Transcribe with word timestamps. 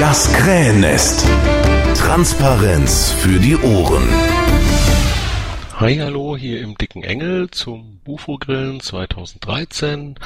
Das 0.00 0.32
Krähennest. 0.32 1.26
Transparenz 1.96 3.10
für 3.10 3.40
die 3.40 3.56
Ohren. 3.56 4.08
Hi, 5.80 5.96
hallo, 5.96 6.36
hier 6.36 6.60
im 6.60 6.78
Dicken 6.78 7.02
Engel 7.02 7.50
zum 7.50 7.98
Bufo-Grillen 8.04 8.78
2013. 8.78 10.16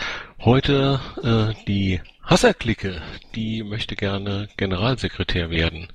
Heute 0.41 1.01
äh, 1.23 1.65
die 1.67 2.03
Hasserklicke, 2.23 3.01
die 3.35 3.63
möchte 3.63 3.97
gerne 3.97 4.51
Generalsekretär 4.59 5.49
werden. 5.49 5.91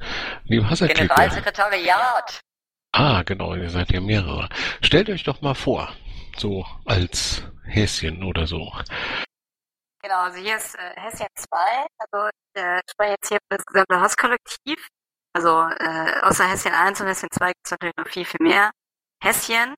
Liebe 0.46 0.68
Hasserklicke. 0.68 1.14
Generalsekretariat. 1.14 2.40
Ah, 2.94 3.22
genau, 3.22 3.54
ihr 3.54 3.70
seid 3.70 3.92
ja 3.92 4.02
mehrere. 4.02 4.50
Stellt 4.82 5.08
euch 5.10 5.24
doch 5.24 5.42
mal 5.42 5.54
vor, 5.54 5.90
so 6.36 6.66
als 6.86 7.44
Häschen 7.64 8.24
oder 8.24 8.48
so. 8.48 8.72
Genau, 10.02 10.20
also 10.22 10.38
hier 10.38 10.58
ist 10.58 10.76
äh, 10.76 10.94
Häschen 10.96 11.28
2, 11.36 11.88
also 11.98 12.30
ich 12.30 12.62
äh, 12.62 12.82
spreche 12.90 13.12
jetzt 13.12 13.28
hier 13.30 13.40
für 13.50 13.58
das 13.58 13.66
gesamte 13.66 14.00
Hasskollektiv. 14.00 14.88
Also 15.34 15.50
äh, 15.80 16.20
außer 16.22 16.46
Häschen 16.48 16.74
1 16.74 17.02
und 17.02 17.08
Häschen 17.08 17.30
2 17.32 17.48
gibt 17.48 17.66
es 17.66 17.72
natürlich 17.72 17.96
noch 17.98 18.08
viel, 18.08 18.26
viel 18.26 18.44
mehr 18.44 18.72
Häschen. 19.24 19.76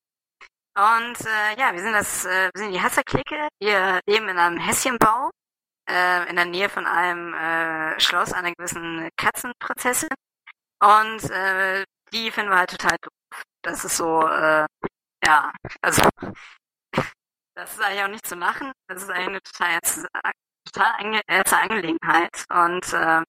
Und 0.75 1.17
äh, 1.25 1.59
ja, 1.59 1.73
wir 1.73 1.81
sind 1.81 1.93
das, 1.93 2.25
äh, 2.25 2.49
wir 2.53 2.61
sind 2.61 2.71
die 2.73 2.81
Hasserklicke. 2.81 3.49
Wir 3.59 4.01
leben 4.07 4.29
in 4.29 4.37
einem 4.37 4.57
Häschenbau, 4.59 5.31
äh, 5.89 6.29
in 6.29 6.35
der 6.35 6.45
Nähe 6.45 6.69
von 6.69 6.85
einem 6.85 7.33
äh, 7.33 7.99
Schloss 7.99 8.33
einer 8.33 8.53
gewissen 8.53 9.09
Katzenprinzessin. 9.17 10.09
Und 10.81 11.29
äh, 11.31 11.85
die 12.13 12.31
finden 12.31 12.51
wir 12.51 12.59
halt 12.59 12.71
total 12.71 12.97
doof. 13.01 13.43
Das 13.63 13.85
ist 13.85 13.97
so, 13.97 14.27
äh, 14.27 14.65
ja, 15.25 15.51
also 15.81 16.01
das 17.59 17.73
ist 17.73 17.81
eigentlich 17.81 18.03
auch 18.03 18.07
nicht 18.07 18.27
zu 18.27 18.35
machen. 18.35 18.71
Das 18.87 19.03
ist 19.03 19.09
eigentlich 19.09 19.27
eine 19.27 19.41
total 19.41 19.79
total 20.71 21.21
ernste 21.27 21.57
Angelegenheit. 21.57 22.45
Und 22.49 22.93
äh, 22.93 23.23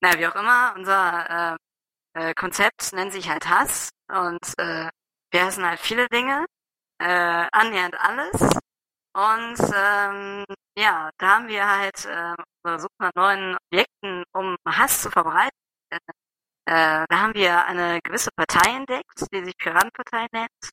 naja, 0.00 0.18
wie 0.18 0.26
auch 0.26 0.36
immer, 0.36 0.74
unser 0.76 1.56
äh, 2.14 2.30
äh, 2.30 2.34
Konzept 2.34 2.92
nennt 2.92 3.12
sich 3.12 3.28
halt 3.28 3.48
Hass. 3.48 3.90
Und 4.08 4.46
äh, 4.58 4.88
wir 5.30 5.44
hassen 5.44 5.66
halt 5.66 5.80
viele 5.80 6.08
Dinge, 6.08 6.46
äh, 6.98 7.46
annähernd 7.52 7.96
alles. 8.00 8.40
Und 9.14 9.58
ähm, 9.74 10.44
ja, 10.76 11.10
da 11.18 11.28
haben 11.28 11.48
wir 11.48 11.68
halt 11.68 12.04
äh, 12.06 12.34
unsere 12.62 12.80
super 12.80 13.10
neuen 13.14 13.56
Objekten, 13.70 14.24
um 14.32 14.56
Hass 14.66 15.02
zu 15.02 15.10
verbreiten. 15.10 15.58
Äh, 15.90 15.98
äh, 16.66 17.04
da 17.08 17.18
haben 17.20 17.34
wir 17.34 17.64
eine 17.66 18.00
gewisse 18.02 18.30
Partei 18.36 18.76
entdeckt, 18.76 19.26
die 19.32 19.44
sich 19.44 19.56
Piratenpartei 19.58 20.26
nennt 20.32 20.70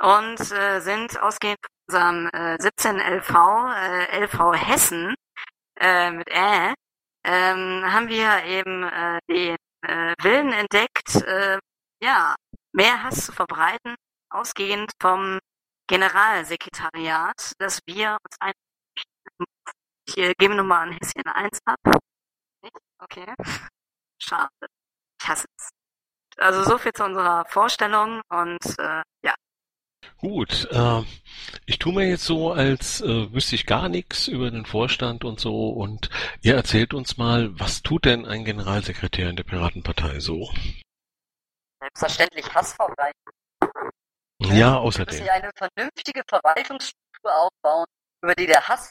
und 0.00 0.40
äh, 0.52 0.80
sind 0.80 1.20
ausgehend 1.20 1.58
von 1.62 1.79
unserem 1.90 2.28
äh, 2.32 2.56
17 2.60 3.00
LV, 3.00 3.34
äh, 3.74 4.24
LV 4.24 4.54
Hessen 4.54 5.14
äh, 5.80 6.12
mit 6.12 6.28
Ä, 6.30 6.72
ähm, 7.24 7.84
haben 7.84 8.08
wir 8.08 8.44
eben 8.44 8.84
äh, 8.84 9.18
den 9.28 9.56
äh, 9.82 10.14
Willen 10.22 10.52
entdeckt, 10.52 11.16
äh, 11.16 11.58
ja, 12.00 12.36
mehr 12.72 13.02
Hass 13.02 13.26
zu 13.26 13.32
verbreiten, 13.32 13.96
ausgehend 14.30 14.92
vom 15.00 15.40
Generalsekretariat, 15.88 17.52
dass 17.58 17.80
wir 17.86 18.18
uns 18.24 18.36
ein 18.38 18.52
ich 20.06 20.16
äh, 20.18 20.32
gebe 20.38 20.54
nochmal 20.54 20.88
an 20.88 20.92
Häschen 20.92 21.26
1 21.26 21.58
ab. 21.64 21.78
Nicht? 22.62 22.76
Okay. 22.98 23.34
Schade. 24.22 24.48
Ich 25.20 25.28
hasse 25.28 25.46
es. 25.56 25.68
Also 26.36 26.64
so 26.64 26.78
viel 26.78 26.92
zu 26.92 27.04
unserer 27.04 27.44
Vorstellung 27.46 28.22
und 28.28 28.78
äh, 28.78 29.02
ja. 29.24 29.34
Gut, 30.18 30.68
äh, 30.70 31.02
ich 31.66 31.78
tue 31.78 31.94
mir 31.94 32.06
jetzt 32.08 32.24
so, 32.24 32.52
als 32.52 33.00
äh, 33.00 33.32
wüsste 33.32 33.54
ich 33.54 33.66
gar 33.66 33.88
nichts 33.88 34.28
über 34.28 34.50
den 34.50 34.66
Vorstand 34.66 35.24
und 35.24 35.40
so 35.40 35.70
und 35.70 36.10
ihr 36.42 36.54
erzählt 36.54 36.94
uns 36.94 37.16
mal, 37.16 37.58
was 37.58 37.82
tut 37.82 38.04
denn 38.04 38.26
ein 38.26 38.44
Generalsekretär 38.44 39.30
in 39.30 39.36
der 39.36 39.44
Piratenpartei 39.44 40.20
so? 40.20 40.52
Selbstverständlich 41.80 42.52
Hass 42.54 42.74
verbreiten. 42.74 43.20
Ja, 44.40 44.76
außerdem. 44.78 45.14
Wir 45.14 45.20
müssen 45.20 45.30
eine 45.30 45.50
vernünftige 45.54 46.22
Verwaltungsstruktur 46.28 47.34
aufbauen, 47.34 47.86
über 48.22 48.34
die 48.34 48.46
der 48.46 48.68
Hass 48.68 48.90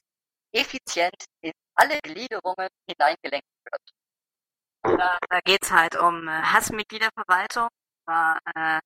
effizient 0.52 1.26
in 1.42 1.52
alle 1.76 2.00
Gliederungen 2.02 2.70
hineingelenkt 2.88 3.48
wird. 3.66 5.00
Da, 5.00 5.18
da 5.30 5.40
geht's 5.44 5.72
halt 5.72 5.96
um 5.96 6.28
äh, 6.28 6.32
Hassmitgliederverwaltung, 6.32 7.68
äh, 8.08 8.80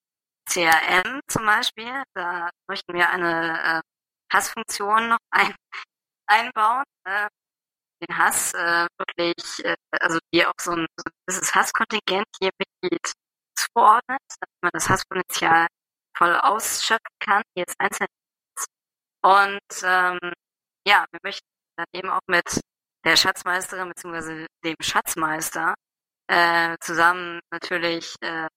CRM 0.53 1.21
zum 1.27 1.45
Beispiel. 1.45 2.03
Da 2.13 2.49
möchten 2.67 2.93
wir 2.93 3.09
eine 3.09 3.81
äh, 3.81 3.81
Hassfunktion 4.33 5.09
noch 5.09 5.17
ein, 5.31 5.55
einbauen. 6.27 6.83
Äh, 7.05 7.27
den 8.01 8.17
Hass 8.17 8.53
äh, 8.53 8.87
wirklich, 8.97 9.65
äh, 9.65 9.75
also 9.91 10.19
die 10.33 10.45
auch 10.45 10.53
so 10.59 10.71
ein, 10.71 10.85
so 10.97 11.03
ein 11.05 11.13
gewisses 11.25 11.55
Hasskontingent 11.55 12.27
hier 12.39 12.51
Mitglied 12.57 13.13
zuordnet, 13.55 14.21
damit 14.39 14.61
man 14.61 14.71
das 14.73 14.89
Hasspotenzial 14.89 15.67
voll 16.17 16.35
ausschöpfen 16.35 17.15
kann, 17.19 17.43
jedes 17.55 17.75
einzelne. 17.79 18.09
Und 19.21 19.83
ähm, 19.83 20.19
ja, 20.85 21.05
wir 21.11 21.19
möchten 21.23 21.47
dann 21.77 21.85
eben 21.93 22.09
auch 22.09 22.21
mit 22.27 22.59
der 23.05 23.15
Schatzmeisterin 23.15 23.89
bzw. 23.89 24.47
dem 24.63 24.75
Schatzmeister 24.81 25.75
äh, 26.27 26.75
zusammen 26.81 27.39
natürlich 27.51 28.15
äh, 28.21 28.47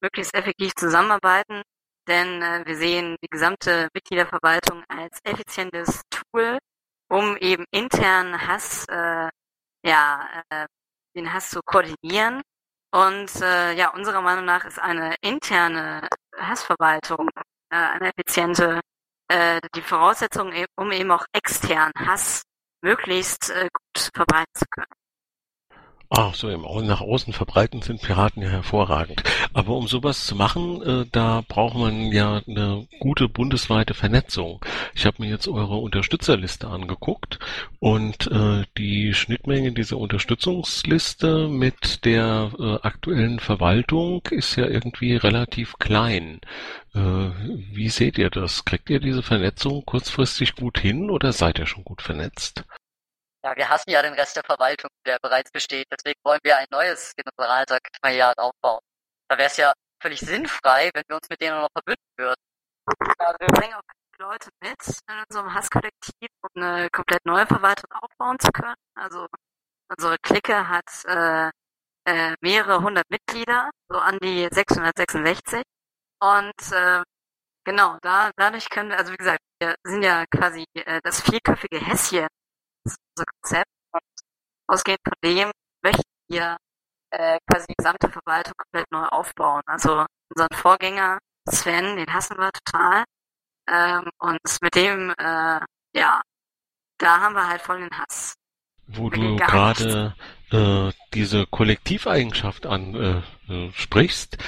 möglichst 0.00 0.34
effektiv 0.34 0.72
zusammenarbeiten, 0.74 1.62
denn 2.08 2.42
äh, 2.42 2.62
wir 2.64 2.76
sehen 2.76 3.16
die 3.22 3.28
gesamte 3.28 3.88
Mitgliederverwaltung 3.94 4.84
als 4.88 5.18
effizientes 5.24 6.02
Tool, 6.10 6.58
um 7.10 7.36
eben 7.38 7.64
intern 7.70 8.46
Hass, 8.46 8.86
äh, 8.88 9.28
ja, 9.84 10.28
äh, 10.50 10.66
den 11.16 11.32
Hass 11.32 11.50
zu 11.50 11.60
koordinieren. 11.64 12.42
Und 12.90 13.30
äh, 13.42 13.74
ja, 13.74 13.90
unserer 13.90 14.22
Meinung 14.22 14.46
nach 14.46 14.64
ist 14.64 14.78
eine 14.78 15.14
interne 15.20 16.08
Hassverwaltung 16.36 17.28
äh, 17.70 17.76
eine 17.76 18.08
effiziente 18.08 18.80
äh, 19.28 19.60
die 19.74 19.82
Voraussetzung, 19.82 20.52
e-, 20.52 20.66
um 20.76 20.90
eben 20.92 21.10
auch 21.10 21.26
extern 21.32 21.92
Hass 21.98 22.42
möglichst 22.82 23.50
äh, 23.50 23.68
gut 23.72 24.10
verbreiten 24.14 24.54
zu 24.54 24.64
können. 24.70 24.86
Ach 26.10 26.34
so, 26.34 26.48
im 26.48 26.62
nach 26.86 27.02
außen 27.02 27.34
verbreiten 27.34 27.82
sind 27.82 28.00
Piraten 28.00 28.42
ja 28.42 28.48
hervorragend. 28.48 29.22
Aber 29.52 29.76
um 29.76 29.86
sowas 29.88 30.24
zu 30.24 30.34
machen, 30.36 30.80
äh, 30.82 31.06
da 31.12 31.42
braucht 31.46 31.76
man 31.76 32.12
ja 32.12 32.40
eine 32.48 32.88
gute 32.98 33.28
bundesweite 33.28 33.92
Vernetzung. 33.92 34.64
Ich 34.94 35.04
habe 35.04 35.22
mir 35.22 35.28
jetzt 35.28 35.48
eure 35.48 35.76
Unterstützerliste 35.76 36.68
angeguckt 36.68 37.38
und 37.78 38.26
äh, 38.28 38.64
die 38.78 39.12
Schnittmenge 39.12 39.72
dieser 39.72 39.98
Unterstützungsliste 39.98 41.46
mit 41.48 42.06
der 42.06 42.52
äh, 42.58 42.76
aktuellen 42.86 43.38
Verwaltung 43.38 44.22
ist 44.30 44.56
ja 44.56 44.66
irgendwie 44.66 45.14
relativ 45.14 45.74
klein. 45.78 46.40
Äh, 46.94 47.00
wie 47.00 47.90
seht 47.90 48.16
ihr 48.16 48.30
das? 48.30 48.64
Kriegt 48.64 48.88
ihr 48.88 49.00
diese 49.00 49.22
Vernetzung 49.22 49.84
kurzfristig 49.84 50.54
gut 50.54 50.78
hin 50.78 51.10
oder 51.10 51.32
seid 51.32 51.58
ihr 51.58 51.66
schon 51.66 51.84
gut 51.84 52.00
vernetzt? 52.00 52.64
Ja, 53.48 53.56
wir 53.56 53.68
hassen 53.70 53.90
ja 53.90 54.02
den 54.02 54.12
Rest 54.12 54.36
der 54.36 54.44
Verwaltung, 54.44 54.90
der 55.06 55.18
bereits 55.20 55.50
besteht. 55.50 55.86
Deswegen 55.90 56.20
wollen 56.22 56.40
wir 56.42 56.58
ein 56.58 56.66
neues 56.70 57.14
Generalsekretariat 57.16 58.36
aufbauen. 58.38 58.80
Da 59.28 59.38
wäre 59.38 59.48
es 59.48 59.56
ja 59.56 59.72
völlig 60.02 60.20
sinnfrei, 60.20 60.90
wenn 60.92 61.04
wir 61.08 61.16
uns 61.16 61.30
mit 61.30 61.40
denen 61.40 61.58
noch 61.58 61.70
verbünden 61.72 62.04
würden. 62.18 62.42
Ja, 63.18 63.34
wir 63.40 63.46
bringen 63.48 63.74
auch 63.74 63.82
Leute 64.18 64.50
mit 64.60 64.76
in 65.08 65.24
unserem 65.28 65.54
Hasskollektiv, 65.54 66.28
um 66.42 66.62
eine 66.62 66.90
komplett 66.90 67.24
neue 67.24 67.46
Verwaltung 67.46 67.90
aufbauen 67.92 68.38
zu 68.38 68.50
können. 68.52 68.74
Also 68.94 69.26
unsere 69.88 70.18
Clique 70.18 70.68
hat 70.68 71.04
äh, 71.06 71.50
äh, 72.04 72.34
mehrere 72.42 72.82
hundert 72.82 73.08
Mitglieder, 73.08 73.70
so 73.88 73.98
an 73.98 74.18
die 74.20 74.46
666. 74.50 75.62
Und 76.20 76.72
äh, 76.72 77.02
genau, 77.64 77.96
da, 78.02 78.30
dadurch 78.36 78.68
können 78.68 78.90
wir, 78.90 78.98
also 78.98 79.12
wie 79.12 79.16
gesagt, 79.16 79.40
wir 79.60 79.74
sind 79.84 80.02
ja 80.02 80.26
quasi 80.26 80.66
äh, 80.74 81.00
das 81.02 81.22
vierköpfige 81.22 81.78
Häschen 81.78 82.26
unser 82.26 82.37
Konzept 83.42 83.70
und 83.92 84.02
ausgehend 84.66 85.00
von 85.04 85.14
dem 85.22 85.50
möchten 85.82 86.02
wir 86.28 86.56
äh, 87.10 87.38
quasi 87.46 87.66
die 87.68 87.74
gesamte 87.76 88.08
Verwaltung 88.10 88.54
komplett 88.56 88.90
neu 88.90 89.04
aufbauen. 89.04 89.62
Also 89.66 90.06
unseren 90.30 90.54
Vorgänger 90.54 91.18
Sven, 91.48 91.96
den 91.96 92.12
hassen 92.12 92.36
wir 92.38 92.50
total. 92.52 93.04
Ähm, 93.70 94.10
und 94.18 94.38
mit 94.60 94.74
dem, 94.74 95.10
äh, 95.18 95.60
ja, 95.94 96.22
da 96.98 97.20
haben 97.20 97.34
wir 97.34 97.48
halt 97.48 97.60
voll 97.60 97.80
den 97.80 97.90
Hass. 97.98 98.34
Wo 98.86 99.10
du 99.10 99.36
gerade 99.36 100.14
äh, 100.50 100.90
diese 101.12 101.46
Kollektiveigenschaft 101.46 102.64
ansprichst, 102.64 104.38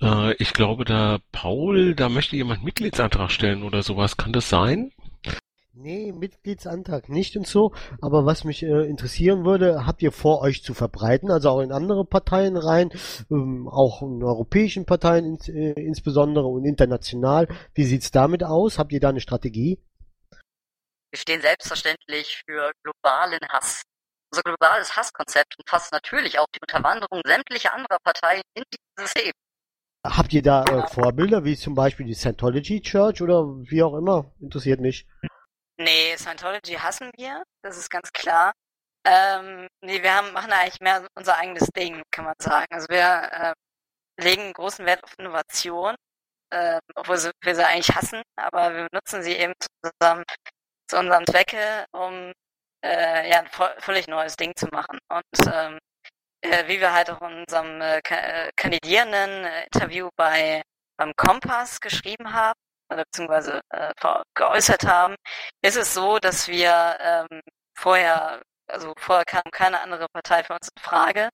äh, 0.00 0.30
äh, 0.30 0.36
ich 0.38 0.52
glaube, 0.52 0.84
da 0.84 1.18
Paul, 1.32 1.96
da 1.96 2.08
möchte 2.08 2.36
jemand 2.36 2.62
Mitgliedsantrag 2.62 3.32
stellen 3.32 3.64
oder 3.64 3.82
sowas. 3.82 4.16
Kann 4.16 4.32
das 4.32 4.48
sein? 4.48 4.92
Nee, 5.80 6.10
Mitgliedsantrag 6.10 7.08
nicht 7.08 7.36
und 7.36 7.46
so. 7.46 7.72
Aber 8.02 8.26
was 8.26 8.42
mich 8.42 8.64
äh, 8.64 8.88
interessieren 8.88 9.44
würde, 9.44 9.86
habt 9.86 10.02
ihr 10.02 10.10
vor, 10.10 10.40
euch 10.40 10.64
zu 10.64 10.74
verbreiten, 10.74 11.30
also 11.30 11.50
auch 11.50 11.60
in 11.60 11.70
andere 11.70 12.04
Parteien 12.04 12.56
rein, 12.56 12.90
ähm, 13.30 13.68
auch 13.68 14.02
in 14.02 14.24
europäischen 14.24 14.86
Parteien 14.86 15.24
ins, 15.24 15.48
äh, 15.48 15.74
insbesondere 15.74 16.46
und 16.46 16.64
international. 16.64 17.46
Wie 17.74 17.84
sieht's 17.84 18.10
damit 18.10 18.42
aus? 18.42 18.76
Habt 18.76 18.92
ihr 18.92 18.98
da 18.98 19.10
eine 19.10 19.20
Strategie? 19.20 19.80
Wir 21.12 21.18
stehen 21.20 21.40
selbstverständlich 21.40 22.42
für 22.44 22.72
globalen 22.82 23.38
Hass. 23.48 23.82
Unser 24.32 24.42
globales 24.42 24.96
Hasskonzept 24.96 25.54
umfasst 25.60 25.92
natürlich 25.92 26.40
auch 26.40 26.48
die 26.52 26.60
Unterwanderung 26.60 27.20
sämtlicher 27.24 27.72
anderer 27.72 27.98
Parteien 28.02 28.42
in 28.54 28.64
dieses 28.72 29.12
System. 29.12 29.32
Habt 30.04 30.32
ihr 30.32 30.42
da 30.42 30.64
äh, 30.64 30.88
Vorbilder, 30.88 31.44
wie 31.44 31.56
zum 31.56 31.76
Beispiel 31.76 32.06
die 32.06 32.14
Scientology 32.14 32.80
Church 32.80 33.22
oder 33.22 33.44
wie 33.44 33.84
auch 33.84 33.94
immer? 33.94 34.32
Interessiert 34.40 34.80
mich. 34.80 35.06
Nee, 35.80 36.16
Scientology 36.16 36.74
hassen 36.74 37.10
wir, 37.16 37.44
das 37.62 37.78
ist 37.78 37.90
ganz 37.90 38.12
klar. 38.12 38.52
Ähm, 39.04 39.68
nee, 39.80 40.02
wir 40.02 40.14
haben, 40.14 40.32
machen 40.32 40.52
eigentlich 40.52 40.80
mehr 40.80 41.06
unser 41.14 41.36
eigenes 41.36 41.68
Ding, 41.68 42.02
kann 42.10 42.24
man 42.24 42.34
sagen. 42.40 42.66
Also 42.70 42.88
wir 42.88 43.30
äh, 43.32 43.54
legen 44.22 44.52
großen 44.52 44.84
Wert 44.86 45.04
auf 45.04 45.14
Innovation, 45.18 45.94
äh, 46.50 46.80
obwohl 46.96 47.18
wir 47.42 47.54
sie 47.54 47.66
eigentlich 47.66 47.94
hassen, 47.96 48.22
aber 48.36 48.74
wir 48.74 48.88
nutzen 48.92 49.22
sie 49.22 49.34
eben 49.34 49.54
zusammen 49.82 50.24
zu 50.88 50.98
unserem 50.98 51.26
Zwecke, 51.26 51.86
um 51.92 52.32
äh, 52.84 53.30
ja, 53.30 53.40
ein 53.40 53.50
völlig 53.80 54.08
neues 54.08 54.36
Ding 54.36 54.54
zu 54.56 54.66
machen. 54.68 54.98
Und 55.08 55.52
ähm, 55.52 55.78
äh, 56.42 56.68
wie 56.68 56.80
wir 56.80 56.92
halt 56.92 57.10
auch 57.10 57.22
in 57.22 57.40
unserem 57.40 57.80
äh, 57.80 57.98
äh 57.98 58.50
Kandidierenden-Interview 58.56 60.08
äh, 60.08 60.10
bei 60.16 60.62
beim 60.96 61.14
Kompass 61.16 61.80
geschrieben 61.80 62.32
haben, 62.32 62.58
beziehungsweise 62.88 63.60
äh, 63.70 63.92
geäußert 64.34 64.84
haben, 64.86 65.14
ist 65.62 65.76
es 65.76 65.94
so, 65.94 66.18
dass 66.18 66.48
wir 66.48 66.96
ähm, 67.00 67.40
vorher, 67.76 68.42
also 68.68 68.92
vorher 68.98 69.24
kam 69.24 69.42
keine 69.52 69.80
andere 69.80 70.06
Partei 70.12 70.42
für 70.44 70.54
uns 70.54 70.68
in 70.74 70.82
Frage. 70.82 71.28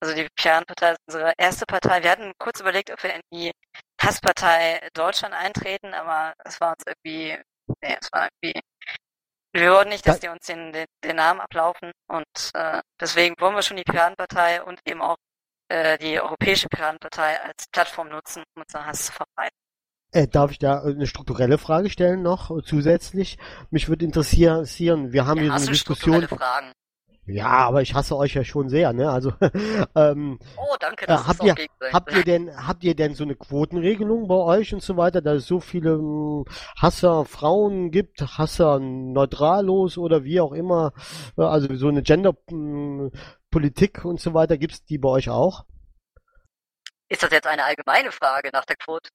Also 0.00 0.14
die 0.14 0.28
Piratenpartei 0.36 0.92
ist 0.92 0.98
unsere 1.06 1.32
erste 1.38 1.64
Partei. 1.66 2.02
Wir 2.02 2.10
hatten 2.10 2.32
kurz 2.38 2.60
überlegt, 2.60 2.90
ob 2.90 3.02
wir 3.02 3.14
in 3.14 3.20
die 3.32 3.52
Hasspartei 4.02 4.88
Deutschland 4.94 5.34
eintreten, 5.34 5.94
aber 5.94 6.34
es 6.44 6.60
war 6.60 6.72
uns 6.72 6.82
irgendwie, 6.86 7.38
nee, 7.82 7.96
es 8.00 8.08
war 8.12 8.28
irgendwie 8.42 8.60
wir 9.54 9.70
wollen 9.72 9.88
nicht, 9.90 10.06
dass 10.06 10.20
die 10.20 10.28
uns 10.28 10.46
den, 10.46 10.72
den, 10.72 10.86
den 11.04 11.16
Namen 11.16 11.40
ablaufen 11.40 11.92
und 12.08 12.50
äh, 12.54 12.80
deswegen 13.00 13.34
wollen 13.38 13.54
wir 13.54 13.62
schon 13.62 13.76
die 13.76 13.84
Piratenpartei 13.84 14.62
und 14.62 14.80
eben 14.86 15.02
auch 15.02 15.16
äh, 15.68 15.98
die 15.98 16.18
Europäische 16.20 16.68
Piratenpartei 16.68 17.38
als 17.40 17.66
Plattform 17.70 18.08
nutzen, 18.08 18.44
um 18.54 18.62
unseren 18.62 18.86
Hass 18.86 19.06
zu 19.06 19.12
verbreiten. 19.12 19.56
Äh, 20.12 20.28
darf 20.28 20.50
ich 20.50 20.58
da 20.58 20.82
eine 20.82 21.06
strukturelle 21.06 21.58
Frage 21.58 21.90
stellen 21.90 22.22
noch 22.22 22.62
zusätzlich? 22.62 23.38
Mich 23.70 23.88
würde 23.88 24.04
interessieren, 24.04 25.12
wir 25.12 25.26
haben 25.26 25.38
ja, 25.38 25.44
hier 25.44 25.58
so 25.58 25.66
eine 25.66 25.72
Diskussion. 25.72 26.28
Fragen. 26.28 26.72
Ja, 27.24 27.50
aber 27.50 27.82
ich 27.82 27.94
hasse 27.94 28.16
euch 28.16 28.34
ja 28.34 28.44
schon 28.44 28.68
sehr, 28.68 28.92
ne? 28.92 29.08
Also 29.08 29.32
ähm, 29.94 30.40
Oh, 30.56 30.76
danke, 30.80 31.04
äh, 31.04 31.06
das 31.06 31.22
äh, 31.22 31.24
habt 31.24 31.44
ihr 31.44 31.54
habt 31.92 32.12
ihr 32.12 32.24
denn 32.24 32.66
habt 32.66 32.82
ihr 32.82 32.96
denn 32.96 33.14
so 33.14 33.22
eine 33.22 33.36
Quotenregelung 33.36 34.26
bei 34.26 34.34
euch 34.34 34.74
und 34.74 34.82
so 34.82 34.96
weiter, 34.96 35.22
dass 35.22 35.38
es 35.38 35.46
so 35.46 35.60
viele 35.60 35.92
hm, 35.92 36.44
Hasser 36.76 37.24
Frauen 37.24 37.92
gibt, 37.92 38.20
Hasser 38.38 38.80
neutrallos 38.80 39.98
oder 39.98 40.24
wie 40.24 40.40
auch 40.40 40.52
immer, 40.52 40.92
äh, 41.38 41.42
also 41.42 41.72
so 41.76 41.88
eine 41.88 42.02
Gender 42.02 42.34
hm, 42.50 43.12
Politik 43.52 44.04
und 44.04 44.20
so 44.20 44.34
weiter, 44.34 44.58
gibt's 44.58 44.84
die 44.84 44.98
bei 44.98 45.08
euch 45.08 45.30
auch? 45.30 45.64
Ist 47.08 47.22
das 47.22 47.30
jetzt 47.30 47.46
eine 47.46 47.64
allgemeine 47.64 48.10
Frage 48.10 48.50
nach 48.52 48.64
der 48.64 48.76
Quote? 48.76 49.10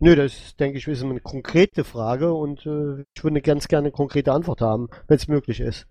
Nö, 0.00 0.14
das 0.14 0.54
denke 0.56 0.78
ich 0.78 0.86
ist 0.86 1.02
eine 1.02 1.20
konkrete 1.20 1.82
Frage 1.84 2.32
und 2.32 2.64
äh, 2.66 3.04
ich 3.14 3.24
würde 3.24 3.42
ganz 3.42 3.66
gerne 3.66 3.86
eine 3.86 3.92
konkrete 3.92 4.30
Antwort 4.30 4.60
haben, 4.60 4.88
wenn 5.08 5.16
es 5.16 5.26
möglich 5.26 5.58
ist. 5.58 5.86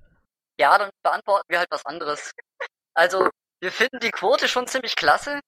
Ja, 0.58 0.78
dann 0.78 0.90
beantworten 1.04 1.46
wir 1.50 1.60
halt 1.60 1.72
was 1.72 1.86
anderes. 1.86 2.32
Also, 2.94 3.30
wir 3.62 3.72
finden 3.72 4.00
die 4.00 4.10
Quote 4.10 4.48
schon 4.48 4.66
ziemlich 4.66 4.96
klasse. 4.96 5.40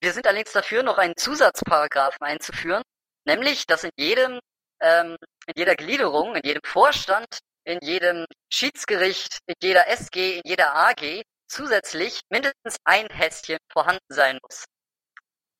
Wir 0.00 0.12
sind 0.12 0.26
allerdings 0.26 0.50
dafür, 0.50 0.82
noch 0.82 0.98
einen 0.98 1.16
Zusatzparagraphen 1.16 2.20
einzuführen, 2.20 2.82
nämlich, 3.24 3.64
dass 3.68 3.84
in 3.84 3.90
jedem, 3.96 4.40
ähm, 4.80 5.16
in 5.46 5.52
jeder 5.56 5.76
Gliederung, 5.76 6.34
in 6.34 6.42
jedem 6.44 6.62
Vorstand, 6.64 7.38
in 7.62 7.78
jedem 7.80 8.24
Schiedsgericht, 8.52 9.38
in 9.46 9.54
jeder 9.62 9.86
SG, 9.86 10.38
in 10.38 10.42
jeder 10.44 10.74
AG 10.74 11.22
zusätzlich 11.46 12.22
mindestens 12.28 12.76
ein 12.82 13.06
Häschen 13.06 13.58
vorhanden 13.72 14.12
sein 14.12 14.40
muss. 14.42 14.64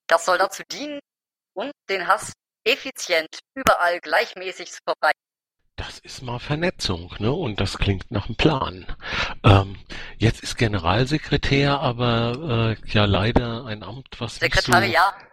Das 0.08 0.24
soll 0.24 0.38
dazu 0.38 0.64
dienen, 0.68 0.98
und 1.56 1.72
den 1.88 2.06
Hass 2.06 2.32
effizient 2.66 3.38
überall 3.54 4.00
gleichmäßig 4.00 4.72
zu 4.72 4.80
verbreiten. 4.84 5.20
Das 5.76 5.98
ist 5.98 6.22
mal 6.22 6.38
Vernetzung, 6.38 7.14
ne? 7.18 7.30
Und 7.32 7.60
das 7.60 7.76
klingt 7.76 8.10
nach 8.10 8.26
einem 8.26 8.36
Plan. 8.36 8.86
Ähm, 9.44 9.76
jetzt 10.16 10.42
ist 10.42 10.56
Generalsekretär, 10.56 11.80
aber 11.80 12.76
äh, 12.82 12.90
ja 12.90 13.04
leider 13.04 13.66
ein 13.66 13.82
Amt, 13.82 14.08
was 14.18 14.36
Sekretariat. 14.36 15.14
So, 15.20 15.26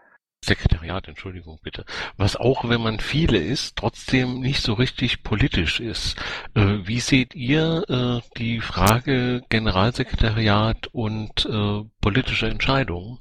Sekretariat, 0.43 1.07
Entschuldigung 1.07 1.59
bitte. 1.63 1.85
Was 2.17 2.35
auch, 2.35 2.67
wenn 2.67 2.81
man 2.81 2.99
viele 2.99 3.37
ist, 3.37 3.77
trotzdem 3.77 4.41
nicht 4.41 4.61
so 4.61 4.73
richtig 4.73 5.23
politisch 5.23 5.79
ist. 5.79 6.17
Äh, 6.55 6.79
wie 6.83 6.99
seht 6.99 7.33
ihr 7.35 7.85
äh, 7.87 8.37
die 8.37 8.59
Frage 8.59 9.43
Generalsekretariat 9.47 10.87
und 10.87 11.45
äh, 11.45 11.83
politische 12.01 12.49
Entscheidungen? 12.49 13.17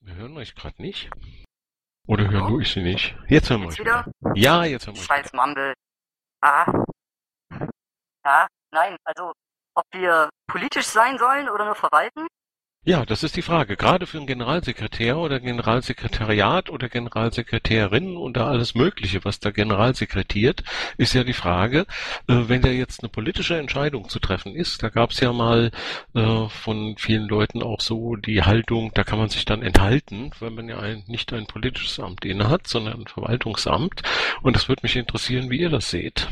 Wir 0.00 0.14
hören 0.14 0.36
euch 0.36 0.54
gerade 0.54 0.80
nicht. 0.80 1.10
Oder 2.08 2.30
hören 2.30 2.48
nur 2.48 2.62
ich 2.62 2.72
sie 2.72 2.80
nicht? 2.80 3.14
Jetzt 3.28 3.50
hören 3.50 3.60
wir 3.60 3.68
euch 3.68 3.78
wieder. 3.78 4.10
Ja, 4.34 4.64
jetzt 4.64 4.86
hören 4.86 4.96
wir. 4.96 5.02
Scheiß 5.02 5.30
Mumble. 5.34 5.74
Ah. 6.40 6.64
Ja, 8.24 8.46
nein, 8.72 8.96
also 9.04 9.32
ob 9.74 9.84
wir 9.92 10.30
politisch 10.46 10.86
sein 10.86 11.18
sollen 11.18 11.50
oder 11.50 11.66
nur 11.66 11.74
verwalten? 11.74 12.26
Ja, 12.88 13.04
das 13.04 13.22
ist 13.22 13.36
die 13.36 13.42
Frage. 13.42 13.76
Gerade 13.76 14.06
für 14.06 14.16
einen 14.16 14.26
Generalsekretär 14.26 15.18
oder 15.18 15.40
Generalsekretariat 15.40 16.70
oder 16.70 16.88
Generalsekretärin 16.88 18.16
da 18.32 18.46
alles 18.46 18.74
Mögliche, 18.74 19.26
was 19.26 19.40
da 19.40 19.50
generalsekretiert, 19.50 20.64
ist 20.96 21.12
ja 21.12 21.22
die 21.22 21.34
Frage, 21.34 21.80
äh, 22.28 22.48
wenn 22.48 22.62
da 22.62 22.70
jetzt 22.70 23.02
eine 23.02 23.10
politische 23.10 23.58
Entscheidung 23.58 24.08
zu 24.08 24.20
treffen 24.20 24.54
ist, 24.54 24.82
da 24.82 24.88
gab 24.88 25.10
es 25.10 25.20
ja 25.20 25.34
mal 25.34 25.70
äh, 26.14 26.48
von 26.48 26.96
vielen 26.96 27.28
Leuten 27.28 27.62
auch 27.62 27.82
so 27.82 28.16
die 28.16 28.42
Haltung, 28.44 28.90
da 28.94 29.04
kann 29.04 29.18
man 29.18 29.28
sich 29.28 29.44
dann 29.44 29.60
enthalten, 29.60 30.30
wenn 30.40 30.54
man 30.54 30.70
ja 30.70 30.78
ein, 30.78 31.04
nicht 31.08 31.30
ein 31.34 31.46
politisches 31.46 32.00
Amt 32.00 32.24
innehat, 32.24 32.68
sondern 32.68 33.02
ein 33.02 33.06
Verwaltungsamt. 33.06 34.00
Und 34.40 34.56
das 34.56 34.70
würde 34.70 34.80
mich 34.82 34.96
interessieren, 34.96 35.50
wie 35.50 35.60
ihr 35.60 35.68
das 35.68 35.90
seht. 35.90 36.26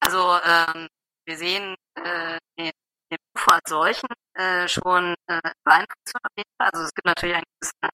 Also 0.00 0.38
ähm, 0.48 0.88
wir 1.26 1.36
sehen 1.36 1.74
äh, 1.96 2.38
Beruf 3.08 3.48
als 3.48 3.68
solchen 3.68 4.08
äh, 4.34 4.68
schon 4.68 5.14
äh, 5.26 5.40
beeinflussen 5.64 6.18
auf 6.22 6.32
jeden 6.36 6.50
Fall. 6.58 6.70
Also 6.72 6.84
es 6.84 6.94
gibt 6.94 7.06
natürlich 7.06 7.36
einen 7.36 7.44
gewissen 7.60 7.88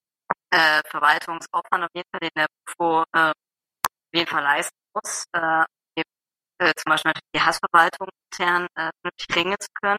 äh, 0.51 0.83
Verwaltungsaufwand 0.89 1.85
auf 1.85 1.91
jeden 1.95 2.09
Fall, 2.11 2.21
den 2.21 2.31
der 2.37 2.47
Bufo 2.67 3.05
äh, 3.13 3.31
auf 3.31 4.15
jeden 4.15 4.29
Fall 4.29 4.43
leisten 4.43 4.77
muss, 4.95 5.25
äh, 5.33 5.65
äh, 6.59 6.73
zum 6.77 6.91
Beispiel 6.91 7.13
die 7.35 7.41
Hassverwaltung 7.41 8.09
intern 8.31 8.69
äh, 8.75 8.91
regeln 9.35 9.57
zu 9.59 9.69
können. 9.81 9.99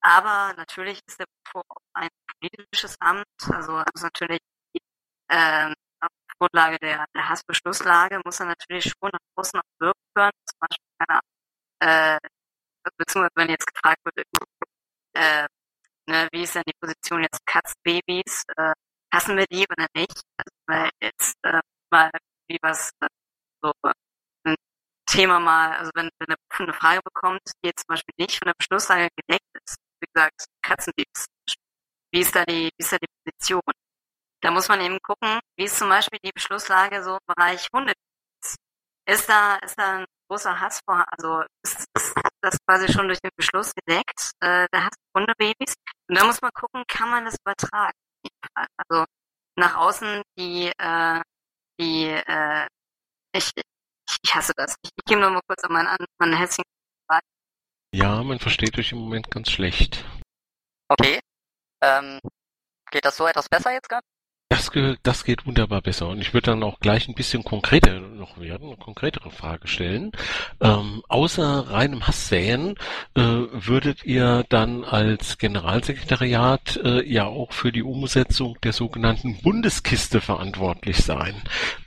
Aber 0.00 0.54
natürlich 0.56 1.00
ist 1.06 1.18
der 1.18 1.26
Bufo 1.26 1.64
auch 1.68 1.82
ein 1.94 2.08
politisches 2.40 2.96
Amt, 3.00 3.26
also 3.50 3.72
muss 3.72 4.02
natürlich 4.02 4.40
äh, 5.28 5.72
auf 6.00 6.08
Grundlage 6.38 6.78
der, 6.78 7.06
der 7.14 7.28
Hassbeschlusslage 7.28 8.20
muss 8.24 8.40
er 8.40 8.46
natürlich 8.46 8.84
schon 8.84 9.10
nach 9.12 9.18
außen 9.36 9.58
auch 9.58 9.80
wirken 9.80 10.00
können, 10.14 10.32
zum 10.44 10.58
Beispiel 10.60 10.86
keine 10.98 11.20
äh, 11.80 12.18
beziehungsweise 12.96 13.32
wenn 13.36 13.50
jetzt 13.50 13.66
gefragt 13.66 13.98
wird, 14.04 14.26
ist 16.46 16.54
denn 16.54 16.62
die 16.66 16.78
Position 16.80 17.22
jetzt 17.22 17.44
Katzenbabys, 17.46 18.44
äh, 18.56 18.72
hassen 19.12 19.36
wir 19.36 19.46
die 19.46 19.66
oder 19.68 19.86
nicht? 19.94 20.22
Also, 20.36 20.56
weil 20.66 20.90
jetzt 21.00 21.36
äh, 21.42 21.60
mal 21.90 22.10
wie 22.48 22.58
was 22.62 22.90
äh, 23.00 23.08
so 23.62 23.72
ein 24.44 24.56
Thema 25.06 25.40
mal, 25.40 25.76
also 25.76 25.90
wenn, 25.94 26.10
wenn 26.18 26.28
eine, 26.28 26.36
eine 26.58 26.72
Frage 26.72 27.00
bekommt, 27.02 27.42
die 27.62 27.68
jetzt 27.68 27.80
zum 27.86 27.94
Beispiel 27.94 28.14
nicht 28.18 28.38
von 28.38 28.46
der 28.46 28.54
Beschlusslage 28.58 29.08
gedeckt 29.16 29.46
ist, 29.64 29.76
wie 30.00 30.06
gesagt, 30.12 30.46
Katzenbabys, 30.62 31.26
wie 32.12 32.20
ist 32.20 32.34
da 32.34 32.44
die, 32.44 32.70
wie 32.76 32.82
ist 32.82 32.92
da 32.92 32.98
die 32.98 33.08
Position? 33.24 33.62
Da 34.40 34.50
muss 34.50 34.68
man 34.68 34.80
eben 34.80 35.00
gucken, 35.02 35.40
wie 35.56 35.64
ist 35.64 35.78
zum 35.78 35.88
Beispiel 35.88 36.20
die 36.24 36.32
Beschlusslage 36.32 37.02
so 37.02 37.14
im 37.14 37.34
Bereich 37.34 37.68
Hunde. 37.72 37.94
Ist 39.08 39.28
da, 39.28 39.56
ist 39.56 39.78
da 39.78 39.98
ein 39.98 40.06
großer 40.28 40.60
Hass 40.60 40.80
vor, 40.84 41.04
also 41.10 41.42
ist, 41.62 41.86
ist 41.96 42.14
das 42.46 42.58
quasi 42.64 42.92
schon 42.92 43.08
durch 43.08 43.20
den 43.20 43.30
Beschluss 43.36 43.74
gedeckt, 43.74 44.32
äh, 44.40 44.66
der 44.72 44.84
Hass 44.84 44.94
vor 45.12 45.20
Hundebabys. 45.20 45.74
Und 46.08 46.18
da 46.18 46.24
muss 46.24 46.40
man 46.40 46.50
gucken, 46.52 46.84
kann 46.86 47.10
man 47.10 47.24
das 47.24 47.36
übertragen? 47.40 47.98
Also 48.54 49.04
nach 49.56 49.76
außen 49.76 50.22
die, 50.38 50.72
äh, 50.78 51.20
die, 51.80 52.06
äh, 52.06 52.66
ich, 53.32 53.50
ich 54.22 54.34
hasse 54.34 54.52
das. 54.56 54.76
Ich, 54.82 54.90
ich 54.96 55.04
gebe 55.04 55.20
nur 55.20 55.30
mal 55.30 55.42
kurz 55.46 55.64
an 55.64 55.72
mein, 55.72 55.86
an 55.86 56.04
mein 56.18 56.32
Häschen. 56.34 56.64
Ja, 57.94 58.22
man 58.22 58.38
versteht 58.38 58.78
euch 58.78 58.92
im 58.92 58.98
Moment 58.98 59.30
ganz 59.30 59.50
schlecht. 59.50 60.04
Okay. 60.88 61.20
Ähm, 61.80 62.20
geht 62.90 63.04
das 63.04 63.16
so 63.16 63.26
etwas 63.26 63.48
besser 63.48 63.72
jetzt 63.72 63.88
gerade? 63.88 64.06
Das, 64.48 64.70
das 65.02 65.24
geht 65.24 65.44
wunderbar 65.44 65.82
besser. 65.82 66.08
Und 66.08 66.20
ich 66.20 66.32
würde 66.32 66.52
dann 66.52 66.62
auch 66.62 66.78
gleich 66.78 67.08
ein 67.08 67.16
bisschen 67.16 67.42
konkreter 67.42 67.98
noch 67.98 68.38
werden, 68.38 68.68
eine 68.68 68.76
konkretere 68.76 69.32
Frage 69.32 69.66
stellen. 69.66 70.12
Ähm, 70.60 71.02
außer 71.08 71.68
reinem 71.68 72.06
Hasssäen 72.06 72.76
äh, 73.14 73.22
würdet 73.22 74.04
ihr 74.04 74.44
dann 74.48 74.84
als 74.84 75.38
Generalsekretariat 75.38 76.80
äh, 76.84 77.04
ja 77.04 77.26
auch 77.26 77.52
für 77.52 77.72
die 77.72 77.82
Umsetzung 77.82 78.56
der 78.62 78.72
sogenannten 78.72 79.36
Bundeskiste 79.42 80.20
verantwortlich 80.20 80.98
sein. 80.98 81.34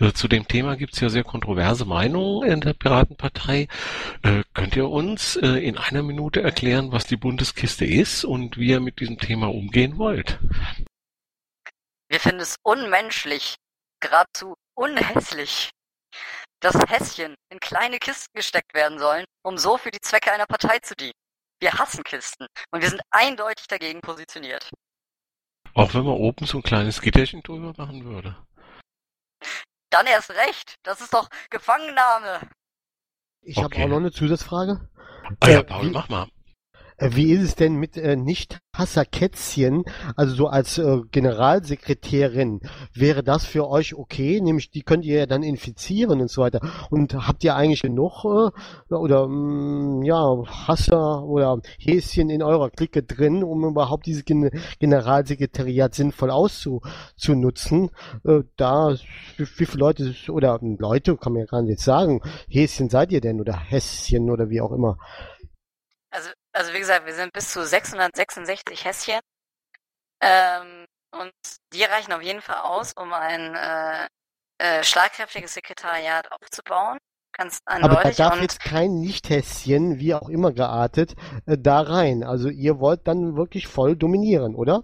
Äh, 0.01 0.12
zu 0.12 0.28
dem 0.28 0.46
Thema 0.46 0.75
gibt 0.75 0.96
es 0.96 1.00
ja 1.00 1.08
sehr 1.08 1.24
kontroverse 1.24 1.86
Meinungen 1.86 2.51
in 2.51 2.60
der 2.60 2.74
Piratenpartei. 2.74 3.70
Äh, 4.22 4.44
könnt 4.54 4.75
ihr 4.75 4.89
uns 4.89 5.38
äh, 5.38 5.48
in 5.48 5.78
einer 5.78 6.04
Minute 6.04 6.42
erklären, 6.42 6.92
was 6.92 7.06
die 7.06 7.16
Bundeskiste 7.16 7.86
ist 7.86 8.25
und 8.25 8.58
wie 8.58 8.72
ihr 8.72 8.82
mit 8.82 9.00
diesem 9.00 9.18
Thema 9.18 9.48
umgehen 9.48 9.98
wollt? 9.98 10.39
Wir 12.10 12.20
finden 12.20 12.42
es 12.42 12.56
unmenschlich, 12.63 13.56
geradezu 14.01 14.56
unhässlich, 14.75 15.70
dass 16.60 16.75
Häschen 16.89 17.36
in 17.51 17.60
kleine 17.60 18.00
Kisten 18.00 18.32
gesteckt 18.34 18.74
werden 18.74 19.00
sollen, 19.00 19.25
um 19.44 19.58
so 19.58 19.78
für 19.78 19.92
die 19.92 20.01
Zwecke 20.01 20.32
einer 20.32 20.48
Partei 20.48 20.80
zu 20.80 20.96
dienen. 20.96 21.13
Wir 21.62 21.74
hassen 21.74 22.04
Kisten 22.04 22.48
und 22.72 22.82
wir 22.82 22.89
sind 22.89 23.01
eindeutig 23.12 23.68
dagegen 23.68 24.01
positioniert. 24.01 24.70
Auch 25.75 25.94
wenn 25.94 26.04
man 26.06 26.16
oben 26.16 26.46
so 26.46 26.58
ein 26.58 26.63
kleines 26.63 27.00
Gitterchen 27.01 27.42
drüber 27.44 27.74
machen 27.78 28.04
würde. 28.06 28.36
Dann 29.92 30.08
erst 30.08 30.32
recht. 30.32 30.75
Das 30.84 31.01
ist 31.01 31.13
doch 31.13 31.30
Gefangennahme. 31.50 32.50
Ich 33.42 33.58
habe 33.58 33.68
Okay. 33.68 33.84
auch 33.84 33.88
noch 33.88 33.98
eine 33.98 34.12
Zusatzfrage. 34.12 34.89
Ah 35.42 35.50
ja, 35.50 35.60
Äh, 35.60 35.63
Paul, 35.63 35.86
wie- 35.88 35.92
mach 35.92 36.10
mal. 36.10 36.28
Äh, 37.00 37.12
Wie 37.13 37.32
ist 37.32 37.44
es 37.44 37.56
denn 37.56 37.75
mit 37.75 37.98
äh, 37.98 38.15
Nicht-Hasser-Kätzchen, 38.15 39.84
also 40.15 40.36
so 40.36 40.48
als 40.48 40.77
äh, 40.77 41.00
Generalsekretärin, 41.12 42.60
wäre 42.94 43.24
das 43.24 43.46
für 43.46 43.68
euch 43.70 43.96
okay? 43.96 44.41
Nämlich, 44.41 44.70
die 44.70 44.84
könnt 44.84 45.06
ihr 45.06 45.20
ja 45.20 45.25
dann 45.25 45.44
infizieren 45.44 46.20
und 46.22 46.29
so 46.29 46.41
weiter. 46.41 46.60
Und 46.89 47.13
habt 47.13 47.44
ihr 47.44 47.56
eigentlich 47.56 47.82
genug 47.82 48.25
äh, 48.25 48.94
oder 48.94 49.27
mh, 49.27 50.06
ja 50.06 50.44
Hasser 50.68 51.24
oder 51.24 51.62
Häschen 51.79 52.29
in 52.29 52.44
eurer 52.44 52.70
Clique 52.70 53.01
drin, 53.03 53.44
um 53.44 53.63
überhaupt 53.63 54.06
dieses 54.06 54.25
Gen 54.25 54.50
Generalsekretariat 54.79 55.96
sinnvoll 55.96 56.32
auszunutzen? 56.32 57.91
Äh, 58.25 58.41
da, 58.58 58.96
wie, 59.38 59.48
wie 59.58 59.65
viele 59.65 59.79
Leute 59.79 60.13
oder 60.29 60.60
Leute, 60.62 61.15
kann 61.18 61.34
man 61.34 61.41
ja 61.41 61.46
gar 61.46 61.62
nicht 61.62 61.79
sagen, 61.79 62.22
Häschen 62.50 62.89
seid 62.89 63.12
ihr 63.12 63.22
denn 63.22 63.39
oder 63.39 63.58
Häschen 63.58 64.29
oder 64.29 64.50
wie 64.50 64.62
auch 64.62 64.72
immer? 64.72 64.98
Also, 66.12 66.29
also 66.53 66.74
wie 66.74 66.79
gesagt, 66.79 67.06
wir 67.06 67.13
sind 67.13 67.34
bis 67.34 67.51
zu 67.51 67.65
666 67.65 68.86
Häschen. 68.86 69.20
Ähm, 70.22 70.86
und 71.12 71.32
die 71.74 71.84
reichen 71.84 72.13
auf 72.13 72.22
jeden 72.22 72.41
Fall 72.41 72.58
aus, 72.58 72.94
um 72.94 73.13
ein 73.13 73.56
äh, 73.56 74.08
äh, 74.60 74.84
schlagkräftiges 74.84 75.53
Sekretariat 75.53 76.32
aufzubauen. 76.32 76.98
Ganz 77.34 77.60
Aber 77.65 78.03
da 78.03 78.12
darf 78.12 78.41
jetzt 78.41 78.60
kein 78.60 79.00
Nichthäschen, 79.00 80.00
wie 80.00 80.13
auch 80.13 80.29
immer 80.29 80.51
geartet, 80.51 81.15
äh, 81.46 81.58
da 81.58 81.82
rein. 81.82 82.24
Also 82.24 82.50
ihr 82.50 82.79
wollt 82.79 83.08
dann 83.08 83.38
wirklich 83.38 83.68
voll 83.68 83.96
dominieren, 83.96 84.56
oder? 84.56 84.84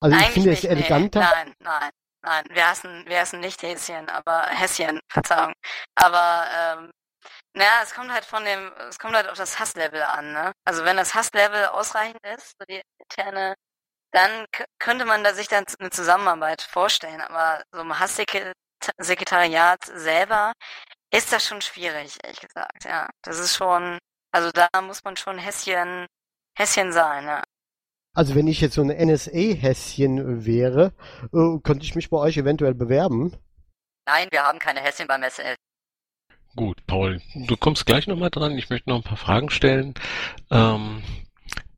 Also 0.00 0.16
ich 0.16 0.26
finde 0.26 0.52
es 0.52 0.64
eleganter. 0.64 1.20
Nee. 1.20 1.26
Nein, 1.26 1.54
nein, 1.60 1.90
nein. 2.22 2.44
Wir 2.50 2.68
hassen, 2.68 3.04
wir 3.06 3.20
hassen 3.20 3.40
nicht 3.40 3.62
Häschen, 3.62 4.08
aber 4.08 4.46
Häschen, 4.48 5.00
Verzeihung. 5.08 5.52
Aber 5.94 6.44
ähm, 6.54 6.90
naja, 7.54 7.80
es 7.82 7.94
kommt 7.94 8.12
halt 8.12 8.24
von 8.24 8.44
dem, 8.44 8.72
es 8.88 8.98
kommt 8.98 9.14
halt 9.14 9.28
auf 9.28 9.36
das 9.36 9.58
Hasslevel 9.58 10.02
an, 10.02 10.32
ne? 10.32 10.52
Also 10.64 10.84
wenn 10.84 10.96
das 10.96 11.14
Hasslevel 11.14 11.66
ausreichend 11.66 12.20
ist, 12.36 12.54
so 12.58 12.64
die 12.68 12.80
interne, 12.98 13.54
dann 14.12 14.46
könnte 14.78 15.04
man 15.04 15.24
da 15.24 15.34
sich 15.34 15.48
dann 15.48 15.64
eine 15.78 15.90
Zusammenarbeit 15.90 16.62
vorstellen. 16.62 17.20
Aber 17.20 17.62
so 17.72 17.80
im 17.80 17.98
Hasssekretariat 17.98 19.84
selber 19.84 20.52
ist 21.12 21.32
das 21.32 21.44
schon 21.46 21.60
schwierig, 21.60 22.18
ehrlich 22.22 22.40
gesagt, 22.40 22.84
ja. 22.84 23.08
Das 23.22 23.38
ist 23.38 23.56
schon, 23.56 23.98
also 24.32 24.50
da 24.52 24.68
muss 24.82 25.02
man 25.04 25.16
schon 25.16 25.38
Häschen, 25.38 26.06
Häschen 26.56 26.92
sein, 26.92 27.24
ja. 27.26 27.42
Also 28.14 28.34
wenn 28.34 28.48
ich 28.48 28.60
jetzt 28.60 28.74
so 28.74 28.82
ein 28.82 28.90
NSA-Häschen 28.90 30.44
wäre, 30.44 30.92
äh, 31.32 31.60
könnte 31.62 31.84
ich 31.84 31.94
mich 31.94 32.10
bei 32.10 32.16
euch 32.16 32.36
eventuell 32.36 32.74
bewerben. 32.74 33.36
Nein, 34.06 34.28
wir 34.30 34.42
haben 34.44 34.58
keine 34.58 34.80
Häschen 34.80 35.06
beim 35.06 35.22
SL. 35.22 35.54
Gut, 36.56 36.84
Paul, 36.86 37.20
du 37.34 37.56
kommst 37.56 37.86
gleich 37.86 38.06
nochmal 38.06 38.30
dran. 38.30 38.58
Ich 38.58 38.70
möchte 38.70 38.90
noch 38.90 38.96
ein 38.96 39.02
paar 39.02 39.16
Fragen 39.16 39.50
stellen, 39.50 39.94
ähm, 40.50 41.02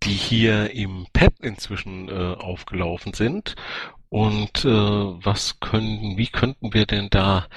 die 0.03 0.15
hier 0.15 0.71
im 0.71 1.07
Pad 1.13 1.35
inzwischen 1.41 2.09
äh, 2.09 2.35
aufgelaufen 2.35 3.13
sind. 3.13 3.55
Und 4.09 4.65
äh, 4.65 4.69
was 4.69 5.61
können, 5.61 6.17
wie 6.17 6.27
könnten 6.27 6.75
wir 6.75 6.87
denn 6.87 7.09
da 7.11 7.49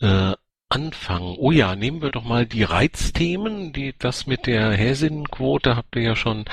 äh, 0.00 0.34
anfangen? 0.68 1.36
Oh 1.38 1.50
ja, 1.50 1.74
nehmen 1.76 2.02
wir 2.02 2.10
doch 2.10 2.24
mal 2.24 2.46
die 2.46 2.62
Reizthemen, 2.62 3.72
die 3.72 3.96
das 3.98 4.26
mit 4.26 4.46
der 4.46 4.72
Häsinnenquote 4.72 5.76
habt 5.76 5.96
ihr 5.96 6.02
ja 6.02 6.16
schon 6.16 6.44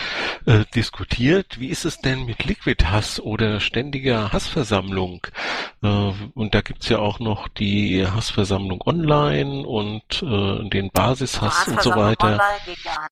äh, 0.45 0.65
diskutiert. 0.74 1.60
Wie 1.60 1.69
ist 1.69 1.86
es 1.86 2.00
denn 2.00 2.25
mit 2.25 2.43
Liquid-Hass 2.45 3.19
oder 3.19 3.60
ständiger 3.60 4.31
Hassversammlung? 4.31 5.27
Äh, 5.84 5.88
und 6.34 6.55
da 6.55 6.62
gibt's 6.62 6.89
ja 6.89 7.00
auch 7.00 7.19
noch 7.19 7.48
die 7.48 8.07
Hassversammlung 8.07 8.81
online 8.86 9.65
und 9.67 10.24
äh, 10.24 10.69
den 10.69 10.91
Basishass 10.91 11.67
und 11.67 11.81
so 11.81 11.91
Hassversammlung 11.91 12.05
weiter. 12.05 12.25
Online 12.27 12.60
geht 12.65 12.84
gar 12.84 13.01
nicht. 13.01 13.12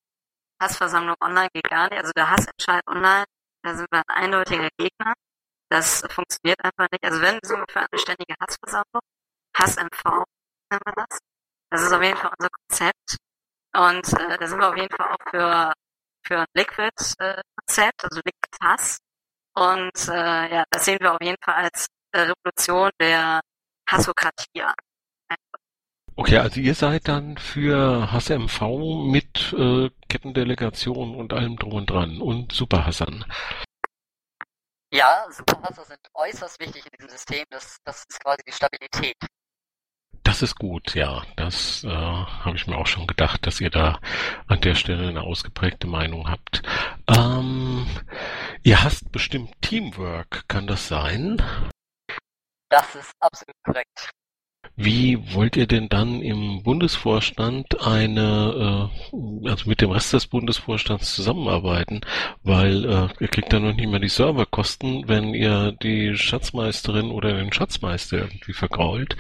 Hassversammlung 0.61 1.15
online 1.21 1.49
geht 1.53 1.69
gar 1.69 1.89
nicht. 1.89 1.99
Also 1.99 2.11
der 2.15 2.29
Hassentscheid 2.29 2.81
online, 2.87 3.25
da 3.61 3.75
sind 3.75 3.87
wir 3.91 4.01
ein 4.07 4.23
eindeutiger 4.23 4.69
Gegner. 4.77 5.13
Das 5.69 6.03
funktioniert 6.09 6.63
einfach 6.63 6.87
nicht. 6.91 7.03
Also 7.03 7.21
wenn 7.21 7.39
sind 7.43 7.59
wir 7.59 7.65
für 7.69 7.79
eine 7.79 7.99
ständige 7.99 8.35
Hassversammlung, 8.39 9.01
Hass-MV 9.57 10.23
nennen 10.73 10.81
wir 10.85 11.05
das. 11.07 11.19
Das 11.69 11.81
ist 11.81 11.93
auf 11.93 12.03
jeden 12.03 12.17
Fall 12.17 12.31
unser 12.37 12.49
Konzept. 12.49 13.17
Und 13.75 14.19
äh, 14.19 14.37
da 14.37 14.47
sind 14.47 14.59
wir 14.59 14.69
auf 14.69 14.77
jeden 14.77 14.95
Fall 14.95 15.11
auch 15.11 15.29
für, 15.29 15.73
für 16.25 16.39
ein 16.41 16.45
Liquid-Konzept, 16.53 18.03
also 18.03 18.21
Liquid-Hass. 18.23 18.99
Und 19.55 20.07
äh, 20.09 20.55
ja, 20.55 20.63
das 20.69 20.85
sehen 20.85 20.99
wir 21.01 21.13
auf 21.13 21.21
jeden 21.21 21.41
Fall 21.43 21.55
als 21.55 21.87
äh, 22.11 22.21
Revolution 22.21 22.91
der 22.99 23.41
Hassokratie 23.89 24.61
an. 24.61 24.73
Okay, 26.15 26.37
also 26.37 26.59
ihr 26.59 26.75
seid 26.75 27.07
dann 27.07 27.37
für 27.37 28.11
Hass-MV 28.11 29.05
mit 29.05 29.51
äh, 29.53 29.89
Kettendelegation 30.09 31.15
und 31.15 31.33
allem 31.33 31.55
drum 31.57 31.73
und 31.73 31.89
dran 31.89 32.21
und 32.21 32.51
Superhassern. 32.51 33.25
Ja, 34.91 35.25
Superhasser 35.31 35.85
sind 35.85 36.07
äußerst 36.13 36.59
wichtig 36.59 36.85
in 36.85 36.91
diesem 36.91 37.09
System. 37.09 37.45
Das, 37.49 37.77
das 37.83 38.05
ist 38.07 38.19
quasi 38.19 38.43
die 38.47 38.51
Stabilität. 38.51 39.17
Das 40.33 40.41
ist 40.41 40.55
gut, 40.55 40.95
ja. 40.95 41.21
Das 41.35 41.83
äh, 41.83 41.89
habe 41.89 42.55
ich 42.55 42.65
mir 42.65 42.75
auch 42.75 42.87
schon 42.87 43.05
gedacht, 43.05 43.45
dass 43.45 43.61
ihr 43.61 43.69
da 43.69 43.99
an 44.47 44.61
der 44.61 44.73
Stelle 44.73 45.07
eine 45.07 45.21
ausgeprägte 45.21 45.85
Meinung 45.85 46.27
habt. 46.27 46.63
Ähm, 47.07 47.85
ihr 48.63 48.83
hasst 48.83 49.11
bestimmt 49.11 49.51
Teamwork, 49.61 50.45
kann 50.47 50.65
das 50.65 50.87
sein? 50.87 51.39
Das 52.67 52.95
ist 52.95 53.11
absolut 53.19 53.55
korrekt. 53.63 54.09
Wie 54.75 55.35
wollt 55.35 55.55
ihr 55.55 55.67
denn 55.67 55.87
dann 55.87 56.23
im 56.23 56.63
Bundesvorstand 56.63 57.85
eine, 57.85 58.89
äh, 59.13 59.47
also 59.47 59.69
mit 59.69 59.81
dem 59.81 59.91
Rest 59.91 60.13
des 60.13 60.25
Bundesvorstands 60.25 61.13
zusammenarbeiten? 61.13 62.01
Weil 62.41 62.85
äh, 62.85 63.07
ihr 63.19 63.27
kriegt 63.27 63.53
dann 63.53 63.65
noch 63.65 63.75
nicht 63.75 63.87
mehr 63.87 63.99
die 63.99 64.09
Serverkosten, 64.09 65.07
wenn 65.07 65.35
ihr 65.35 65.73
die 65.73 66.17
Schatzmeisterin 66.17 67.11
oder 67.11 67.33
den 67.33 67.53
Schatzmeister 67.53 68.17
irgendwie 68.17 68.53
vergrault. 68.53 69.15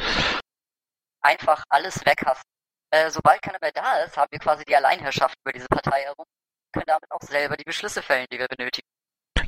Einfach 1.23 1.63
alles 1.69 2.05
weghassen. 2.05 2.43
Äh, 2.91 3.09
sobald 3.09 3.41
keiner 3.41 3.57
mehr 3.61 3.71
da 3.71 4.03
ist, 4.03 4.15
haben 4.17 4.31
wir 4.31 4.39
quasi 4.39 4.63
die 4.65 4.75
Alleinherrschaft 4.75 5.35
über 5.43 5.51
diese 5.53 5.67
Partei 5.67 6.01
herum. 6.03 6.25
Können 6.73 6.85
damit 6.87 7.09
auch 7.11 7.21
selber 7.21 7.55
die 7.57 7.63
Beschlüsse 7.63 8.01
fällen, 8.01 8.27
die 8.31 8.37
wir 8.39 8.47
benötigen. 8.47 8.87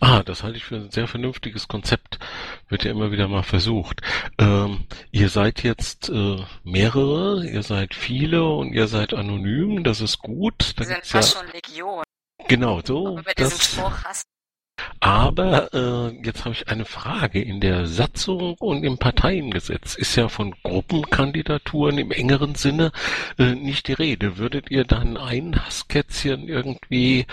Ah, 0.02 0.24
das 0.24 0.44
halte 0.44 0.58
ich 0.58 0.66
für 0.66 0.76
ein 0.76 0.92
sehr 0.92 1.08
vernünftiges 1.08 1.68
Konzept. 1.68 2.20
Wird 2.68 2.84
ja 2.84 2.92
immer 2.92 3.12
wieder 3.12 3.28
mal 3.28 3.44
versucht. 3.44 4.02
Ähm, 4.40 4.88
ihr 5.12 5.30
seid 5.30 5.64
jetzt 5.64 6.10
äh, 6.10 6.44
mehrere, 6.64 7.46
ihr 7.46 7.64
seid 7.64 7.94
viele 7.94 8.44
und 8.44 8.74
ihr 8.74 8.88
seid 8.88 9.14
anonym, 9.14 9.84
das 9.84 10.02
ist 10.02 10.20
gut. 10.20 10.74
Da 10.76 10.80
Wir 10.80 10.86
sind 10.88 10.96
gibt's 10.96 11.12
ja, 11.14 11.22
fast 11.22 11.34
schon 11.38 11.48
Legion. 11.52 12.04
genau, 12.48 12.82
so. 12.84 13.08
Aber 13.08 13.24
mit 13.24 13.38
diesem 13.38 13.50
Das, 13.58 13.72
Spruch 13.74 14.04
hassen. 14.04 14.26
Aber 15.00 15.74
äh, 15.74 16.26
jetzt 16.26 16.46
habe 16.46 16.56
ich 16.56 16.68
eine 16.68 16.86
Frage. 16.86 17.42
In 17.42 17.60
der 17.62 17.86
Satzung 17.86 18.56
und 18.60 18.84
im 18.84 18.98
Parteiengesetz 18.98 19.96
ist 19.96 20.16
ja 20.16 20.30
von 20.30 20.56
Gruppenkandidaturen 20.64 21.98
im 21.98 22.12
engeren 22.12 22.56
Sinne 22.56 22.92
äh, 23.38 23.56
nicht 23.56 23.88
die 23.88 23.94
Rede. 23.94 24.38
Würdet 24.38 24.72
ihr 24.72 24.84
dann 24.84 25.18
ein 25.18 25.64
Hasskätzchen 25.64 26.48
irgendwie 26.48 27.26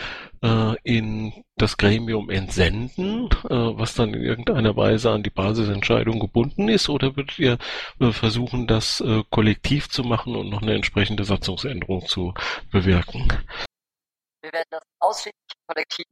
äh, 0.43 0.75
in 0.83 1.33
das 1.57 1.77
Gremium 1.77 2.31
entsenden, 2.31 3.27
äh, 3.45 3.49
was 3.49 3.95
dann 3.95 4.13
in 4.15 4.23
irgendeiner 4.23 4.77
Weise 4.77 5.11
an 5.11 5.23
die 5.23 5.31
Basisentscheidung 5.31 6.21
gebunden 6.21 6.69
ist, 6.69 6.89
oder 6.89 7.17
würdet 7.17 7.39
ihr 7.39 7.59
äh, 8.01 8.13
versuchen, 8.13 8.67
das 8.67 9.01
äh, 9.01 9.23
kollektiv 9.31 9.89
zu 9.89 10.03
machen 10.03 10.37
und 10.37 10.51
noch 10.51 10.63
eine 10.63 10.75
entsprechende 10.75 11.25
Satzungsänderung 11.25 12.07
zu 12.07 12.35
bewirken? 12.71 13.29
Wir 14.43 14.53
werden 14.53 14.69
das 14.71 14.83
ausschließlich 14.99 15.33
kollektiv. 15.67 16.07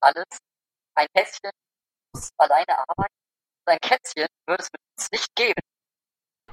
Alles. 0.00 0.47
Ein 0.98 1.06
Häschen 1.14 1.50
muss 2.12 2.30
alleine 2.38 2.76
arbeiten. 2.76 3.14
dein 3.66 3.78
Kätzchen 3.78 4.26
würde 4.46 4.62
es 4.64 4.68
mit 4.72 4.80
uns 4.96 5.10
nicht 5.12 5.36
geben. 5.36 5.60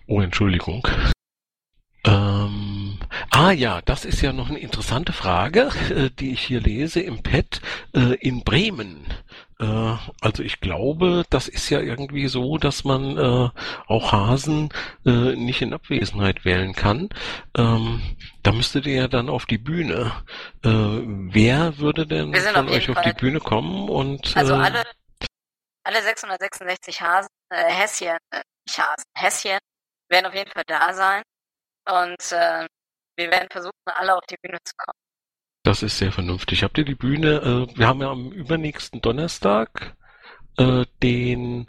Oh, 0.05 0.21
Entschuldigung. 0.21 0.87
Ähm, 2.05 2.99
ah 3.31 3.49
ja, 3.49 3.81
das 3.81 4.05
ist 4.05 4.21
ja 4.21 4.33
noch 4.33 4.49
eine 4.49 4.59
interessante 4.59 5.13
Frage, 5.13 5.71
äh, 5.89 6.11
die 6.11 6.33
ich 6.33 6.41
hier 6.41 6.61
lese 6.61 6.99
im 6.99 7.23
Pad 7.23 7.59
äh, 7.95 8.13
in 8.19 8.43
Bremen. 8.43 9.07
Äh, 9.59 9.95
also 10.21 10.43
ich 10.43 10.59
glaube, 10.59 11.23
das 11.31 11.47
ist 11.47 11.71
ja 11.71 11.79
irgendwie 11.79 12.27
so, 12.27 12.59
dass 12.59 12.83
man 12.83 13.17
äh, 13.17 13.49
auch 13.87 14.11
Hasen 14.11 14.69
äh, 15.07 15.35
nicht 15.35 15.63
in 15.63 15.73
Abwesenheit 15.73 16.45
wählen 16.45 16.73
kann. 16.73 17.09
Ähm, 17.57 18.15
da 18.45 18.51
müsstet 18.51 18.85
ihr 18.85 18.95
ja 18.95 19.07
dann 19.07 19.29
auf 19.29 19.47
die 19.47 19.57
Bühne. 19.57 20.23
Äh, 20.63 20.69
wer 20.69 21.77
würde 21.79 22.05
denn 22.05 22.33
von 22.33 22.67
auf 22.67 22.71
euch 22.71 22.89
auf 22.89 23.01
die 23.01 23.13
Bühne 23.13 23.39
kommen 23.39 23.89
und 23.89 24.37
Also 24.37 24.53
äh, 24.53 24.57
alle, 24.57 24.83
alle 25.83 26.01
666 26.03 27.01
Hasen, 27.01 27.29
äh, 27.49 27.71
Häschen, 27.71 28.17
äh, 28.29 28.41
nicht 28.67 28.77
Hasen, 28.77 29.05
Häschen 29.17 29.57
werden 30.09 30.27
auf 30.27 30.35
jeden 30.35 30.51
Fall 30.51 30.63
da 30.67 30.93
sein. 30.93 31.23
Und 31.89 32.31
äh, 32.31 32.67
wir 33.17 33.31
werden 33.31 33.47
versuchen, 33.49 33.73
alle 33.85 34.15
auf 34.15 34.25
die 34.29 34.37
Bühne 34.41 34.59
zu 34.63 34.73
kommen. 34.77 34.99
Das 35.63 35.81
ist 35.81 35.97
sehr 35.97 36.11
vernünftig. 36.11 36.63
Habt 36.63 36.77
ihr 36.77 36.85
die 36.85 36.95
Bühne? 36.95 37.67
Äh, 37.73 37.77
wir 37.77 37.87
haben 37.87 38.01
ja 38.01 38.11
am 38.11 38.31
übernächsten 38.31 39.01
Donnerstag 39.01 39.95
äh, 40.57 40.85
den 41.01 41.67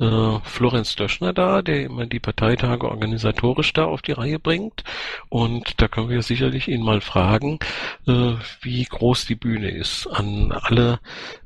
Florenz 0.00 0.96
Döschner 0.96 1.32
da, 1.32 1.62
der 1.62 1.84
immer 1.84 2.06
die 2.06 2.20
Parteitage 2.20 2.88
organisatorisch 2.88 3.72
da 3.72 3.84
auf 3.84 4.02
die 4.02 4.12
Reihe 4.12 4.38
bringt. 4.38 4.84
Und 5.28 5.80
da 5.80 5.88
können 5.88 6.08
wir 6.08 6.22
sicherlich 6.22 6.68
ihn 6.68 6.82
mal 6.82 7.00
fragen, 7.00 7.58
äh, 8.06 8.34
wie 8.62 8.84
groß 8.84 9.26
die 9.26 9.34
Bühne 9.34 9.70
ist. 9.70 10.06
An 10.06 10.52
alle 10.52 11.00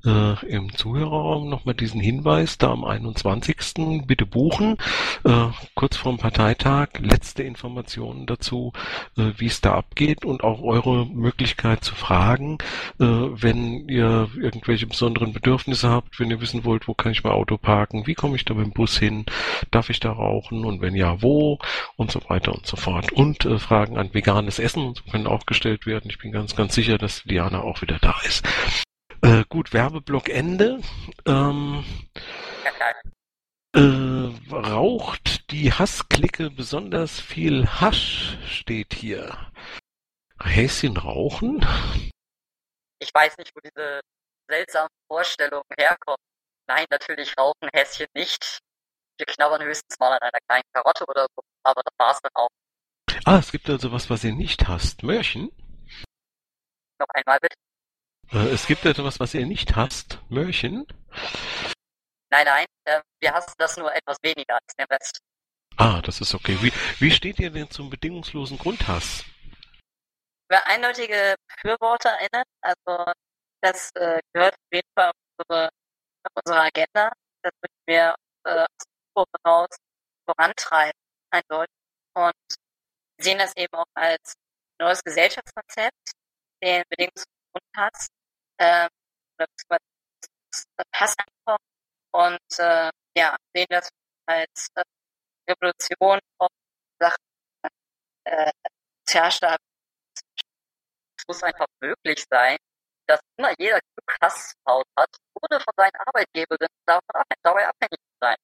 äh, 0.04 0.46
im 0.46 0.75
Zuhörerraum 0.75 1.49
nochmal 1.49 1.75
diesen 1.75 2.00
Hinweis, 2.00 2.58
da 2.58 2.70
am 2.70 2.84
21. 2.84 4.06
bitte 4.06 4.26
buchen, 4.26 4.76
äh, 5.25 5.46
kurz 5.75 5.96
vorm 5.96 6.18
Parteitag, 6.18 6.88
letzte 7.00 7.42
Informationen 7.42 8.26
dazu, 8.26 8.73
äh, 9.16 9.32
wie 9.37 9.46
es 9.46 9.61
da 9.61 9.75
abgeht 9.75 10.25
und 10.25 10.44
auch 10.44 10.62
eure 10.62 11.06
Möglichkeit 11.06 11.84
zu 11.84 11.94
fragen, 11.94 12.58
äh, 13.00 13.04
wenn 13.04 13.88
ihr 13.88 14.28
irgendwelche 14.37 14.87
besonderen 14.87 15.32
Bedürfnisse 15.32 15.88
habt, 15.88 16.20
wenn 16.20 16.30
ihr 16.30 16.40
wissen 16.40 16.64
wollt, 16.64 16.88
wo 16.88 16.94
kann 16.94 17.12
ich 17.12 17.25
mein 17.25 17.32
Auto 17.32 17.56
parken, 17.56 18.06
wie 18.06 18.14
komme 18.14 18.37
ich 18.37 18.43
da 18.44 18.54
mit 18.54 18.66
dem 18.66 18.72
Bus 18.72 18.98
hin, 18.98 19.26
darf 19.70 19.90
ich 19.90 20.00
da 20.00 20.12
rauchen 20.12 20.64
und 20.64 20.80
wenn 20.80 20.94
ja, 20.94 21.22
wo 21.22 21.58
und 21.96 22.10
so 22.10 22.20
weiter 22.28 22.52
und 22.54 22.66
so 22.66 22.76
fort. 22.76 23.12
Und 23.12 23.44
äh, 23.44 23.58
Fragen 23.58 23.98
an 23.98 24.14
veganes 24.14 24.58
Essen 24.58 24.94
können 25.10 25.26
auch 25.26 25.46
gestellt 25.46 25.86
werden. 25.86 26.10
Ich 26.10 26.18
bin 26.18 26.32
ganz, 26.32 26.56
ganz 26.56 26.74
sicher, 26.74 26.98
dass 26.98 27.22
Diana 27.24 27.60
auch 27.60 27.82
wieder 27.82 27.98
da 28.00 28.16
ist. 28.24 28.46
Äh, 29.22 29.44
gut, 29.48 29.72
Werbeblock 29.72 30.28
Ende. 30.28 30.80
Ähm, 31.26 31.84
äh, 33.74 34.54
raucht 34.54 35.50
die 35.50 35.72
Hassklicke 35.72 36.50
besonders 36.50 37.20
viel 37.20 37.66
Hasch, 37.66 38.38
steht 38.46 38.94
hier. 38.94 39.36
Häschen 40.40 40.96
rauchen? 40.96 41.66
Ich 43.00 43.12
weiß 43.12 43.36
nicht, 43.38 43.50
wo 43.54 43.60
diese 43.60 44.00
seltsamen 44.48 44.90
Vorstellungen 45.08 45.64
herkommen. 45.78 46.18
Nein, 46.66 46.87
natürlich 46.90 47.35
rauchen 47.38 47.68
Häschen 47.73 48.06
nicht. 48.14 48.59
Wir 49.18 49.26
knabbern 49.26 49.62
höchstens 49.62 49.99
mal 49.99 50.12
an 50.12 50.21
einer 50.21 50.38
kleinen 50.49 50.64
Karotte 50.73 51.04
oder 51.06 51.26
so, 51.35 51.42
aber 51.62 51.83
das 51.83 51.94
war's 51.99 52.21
dann 52.23 52.33
auch. 52.35 52.49
Ah, 53.25 53.38
es 53.38 53.52
gibt 53.52 53.68
also 53.71 53.92
was, 53.92 54.11
was 54.11 54.25
ihr 54.25 54.35
nicht 54.35 54.66
hasst. 54.66 55.02
Möhrchen? 55.02 55.50
Noch 56.99 57.09
einmal 57.14 57.38
bitte. 57.40 57.56
Äh, 58.33 58.52
es 58.52 58.66
gibt 58.66 58.85
etwas, 58.85 59.21
was 59.21 59.35
ihr 59.35 59.47
nicht 59.47 59.76
hasst. 59.76 60.18
Möhrchen? 60.28 60.87
Nein, 62.30 62.47
nein, 62.47 62.66
äh, 62.85 63.00
wir 63.21 63.33
hassen 63.33 63.54
das 63.59 63.76
nur 63.76 63.94
etwas 63.94 64.16
weniger 64.23 64.54
als 64.54 64.75
der 64.76 64.90
Rest. 64.90 65.21
Ah, 65.76 66.00
das 66.02 66.21
ist 66.21 66.35
okay. 66.35 66.56
Wie, 66.61 66.73
wie 66.99 67.11
steht 67.11 67.38
ihr 67.38 67.50
denn 67.50 67.71
zum 67.71 67.90
bedingungslosen 67.90 68.59
Grundhass? 68.59 69.25
Wir 70.49 70.66
eindeutige 70.66 71.37
BefürworterInnen, 71.49 72.44
also 72.61 73.12
das 73.61 73.90
äh, 73.94 74.21
gehört 74.33 74.54
auf 74.54 74.73
jeden 74.73 74.88
Fall 74.94 75.09
auf 75.11 75.14
unsere, 75.38 75.71
auf 76.25 76.43
unsere 76.45 76.61
Agenda. 76.62 77.12
Das 77.43 77.52
möchten 77.62 77.83
wir 77.87 78.14
äh, 78.45 78.61
aus 78.62 78.87
Forum 79.12 79.31
heraus 79.45 79.76
vorantreiben, 80.26 81.00
eindeutig. 81.31 81.75
Und 82.14 82.35
sehen 83.21 83.38
das 83.38 83.57
eben 83.57 83.75
auch 83.75 83.87
als 83.95 84.35
neues 84.81 85.02
Gesellschaftskonzept, 85.02 86.12
den 86.62 86.83
bedingungslosen 86.88 87.33
Grundhass, 87.52 88.09
äh, 88.59 88.88
oder 89.38 89.78
Hasseinkommen 90.95 91.66
und 92.12 92.59
äh, 92.59 92.90
ja, 93.16 93.37
sehen 93.54 93.66
das 93.71 93.88
als 94.26 94.69
äh, 94.76 94.82
Revolution 95.50 96.21
auf 96.39 96.50
Sachen 97.00 97.17
äh, 98.25 98.50
Sozialstaat 99.06 99.58
es 101.17 101.28
muss 101.28 101.43
einfach 101.43 101.67
möglich 101.80 102.25
sein, 102.30 102.58
dass 103.06 103.21
immer 103.36 103.52
jeder 103.58 103.80
Glück 103.80 104.19
Hasshaut 104.23 104.86
hat, 104.99 105.10
ohne 105.34 105.60
von 105.60 105.75
seinen 105.76 105.97
Arbeitgeberinnen 106.06 106.69
dabei 107.43 107.69
abhängig 107.69 107.99
zu 107.99 108.17
sein. 108.21 108.36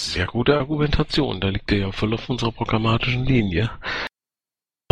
Sehr 0.00 0.26
gute 0.26 0.58
Argumentation. 0.58 1.40
Da 1.40 1.48
liegt 1.48 1.70
ihr 1.72 1.78
ja 1.78 1.92
voll 1.92 2.14
auf 2.14 2.28
unserer 2.28 2.52
programmatischen 2.52 3.24
Linie. 3.24 3.70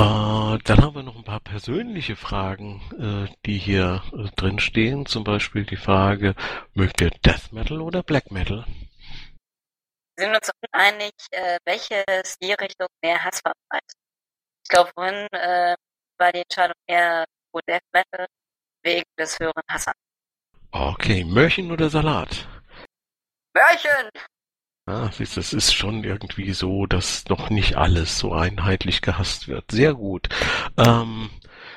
Äh, 0.01 0.59
dann 0.65 0.83
haben 0.83 0.95
wir 0.95 1.03
noch 1.03 1.17
ein 1.17 1.25
paar 1.25 1.41
persönliche 1.41 2.17
Fragen, 2.17 2.81
äh, 2.99 3.35
die 3.47 3.59
hier 3.59 4.03
äh, 4.13 4.31
drin 4.37 4.59
stehen. 4.59 5.07
Zum 5.07 5.25
Beispiel 5.25 5.65
die 5.65 5.77
Frage, 5.77 6.35
mögt 6.75 7.01
ihr 7.01 7.11
Death 7.11 7.53
Metal 7.53 7.81
oder 7.81 8.03
Black 8.03 8.31
Metal? 8.31 8.65
Wir 10.17 10.27
sind 10.27 10.37
uns 10.37 10.51
uneinig, 10.73 11.13
äh, 11.31 11.59
welche 11.65 12.05
Stilrichtung 12.25 12.89
mehr 13.03 13.23
Hass 13.25 13.41
verbreitet. 13.41 13.99
Ich 14.63 14.69
glaube, 14.71 14.91
vorhin 14.95 15.29
war 15.31 16.33
die 16.33 16.39
Entscheidung 16.39 16.77
eher 16.87 17.27
pro 17.53 17.61
Death 17.69 17.83
Metal 17.93 18.27
wegen 18.85 19.05
des 19.19 19.39
höheren 19.39 19.63
Hasses. 19.69 19.93
Okay, 20.71 21.25
Möhrchen 21.25 21.73
oder 21.73 21.91
Salat? 21.91 22.47
Mörchen! 23.55 24.11
Ah, 24.87 25.11
siehst, 25.13 25.37
du, 25.37 25.41
es 25.41 25.53
ist 25.55 25.75
schon 25.75 26.05
irgendwie 26.05 26.53
so, 26.53 26.85
dass 26.87 27.25
noch 27.27 27.49
nicht 27.49 27.77
alles 27.77 28.19
so 28.19 28.35
einheitlich 28.35 29.01
gehasst 29.01 29.49
wird. 29.49 29.71
Sehr 29.71 29.95
gut. 29.95 30.29
Ähm, 30.77 31.31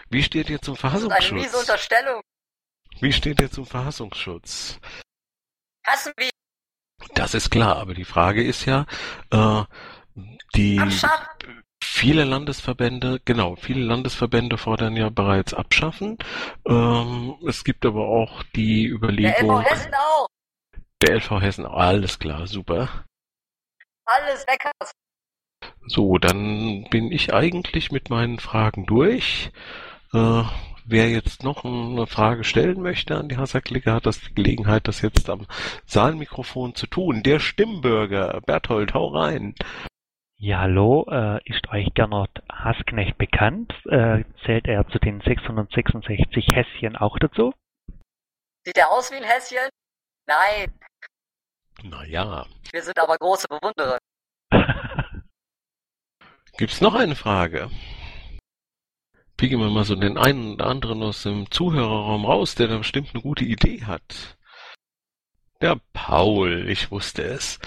wie 0.10 0.24
steht 0.24 0.50
ihr 0.50 0.62
zum 0.62 0.76
Das 0.76 0.94
ist 0.96 1.10
eine 1.10 1.32
miese 1.34 1.50
Verfassungsschutz? 1.50 1.60
Unterstellung. 1.60 2.22
Wie 3.00 3.14
steht 3.14 3.40
ihr 3.40 3.52
zum 3.52 3.66
Verfassungsschutz? 3.66 4.80
Hassen 5.86 6.12
wir 6.18 6.30
Das 7.14 7.34
ist 7.34 7.50
klar, 7.50 7.78
aber 7.78 7.94
die 7.94 8.06
Frage 8.06 8.44
ist 8.44 8.66
ja, 8.66 8.86
äh, 9.32 9.64
die 10.56 10.80
abschaffen. 10.80 11.64
Viele 11.98 12.26
Landesverbände, 12.26 13.20
genau, 13.26 13.56
viele 13.56 13.84
Landesverbände 13.84 14.58
fordern 14.58 14.96
ja 14.96 15.10
bereits 15.10 15.54
abschaffen. 15.54 16.18
Ähm, 16.68 17.36
es 17.48 17.64
gibt 17.64 17.86
aber 17.86 18.08
auch 18.08 18.44
die 18.56 18.84
Der 18.88 18.96
Überlegung, 18.96 19.62
LV 19.62 19.70
Hessen 19.70 19.94
auch. 19.96 20.28
der 21.02 21.16
LV 21.16 21.32
Hessen, 21.42 21.66
alles 21.66 22.20
klar, 22.20 22.46
super. 22.46 23.06
Alles 24.06 24.46
weg. 24.48 24.72
So, 25.88 26.18
dann 26.18 26.88
bin 26.92 27.12
ich 27.12 27.34
eigentlich 27.34 27.92
mit 27.92 28.10
meinen 28.10 28.40
Fragen 28.40 28.86
durch. 28.86 29.52
Äh, 30.14 30.44
wer 30.86 31.10
jetzt 31.10 31.44
noch 31.44 31.66
eine 31.66 32.06
Frage 32.06 32.44
stellen 32.44 32.82
möchte 32.82 33.18
an 33.18 33.28
die 33.28 33.38
Hasserklicke, 33.38 33.92
hat 33.92 34.06
das 34.06 34.22
die 34.22 34.36
Gelegenheit, 34.36 34.88
das 34.88 35.02
jetzt 35.02 35.30
am 35.30 35.48
Saalmikrofon 35.86 36.76
zu 36.76 36.86
tun. 36.88 37.24
Der 37.24 37.40
Stimmbürger, 37.40 38.40
Berthold, 38.46 38.94
hau 38.94 39.08
rein. 39.08 39.56
Ja, 40.40 40.60
hallo, 40.60 41.04
äh, 41.10 41.40
ist 41.50 41.68
euch 41.70 41.92
Gernot 41.96 42.30
Hassknecht 42.48 43.18
bekannt? 43.18 43.74
Äh, 43.86 44.24
zählt 44.46 44.68
er 44.68 44.88
zu 44.90 45.00
den 45.00 45.20
666 45.22 46.46
Häschen 46.54 46.96
auch 46.96 47.18
dazu? 47.18 47.56
Sieht 48.64 48.78
er 48.78 48.92
aus 48.92 49.12
wie 49.12 49.16
ein 49.16 49.24
Häschen? 49.24 49.68
Nein, 50.28 50.72
Naja, 51.82 52.46
wir 52.72 52.84
sind 52.84 53.00
aber 53.00 53.18
große 53.18 53.48
Bewunderer. 53.48 53.98
gibt's 56.58 56.82
noch 56.82 56.94
eine 56.94 57.16
Frage? 57.16 57.72
Picken 59.38 59.60
wir 59.60 59.72
mal 59.72 59.86
so 59.86 59.96
den 59.96 60.20
einen 60.20 60.54
oder 60.54 60.68
anderen 60.68 61.02
aus 61.02 61.24
dem 61.24 61.50
Zuhörerraum 61.50 62.26
raus, 62.26 62.54
der 62.54 62.68
da 62.68 62.78
bestimmt 62.78 63.10
eine 63.16 63.24
gute 63.24 63.44
Idee 63.44 63.86
hat. 63.86 64.38
Der 65.62 65.80
Paul, 65.94 66.70
ich 66.70 66.92
wusste 66.92 67.24
es. 67.24 67.60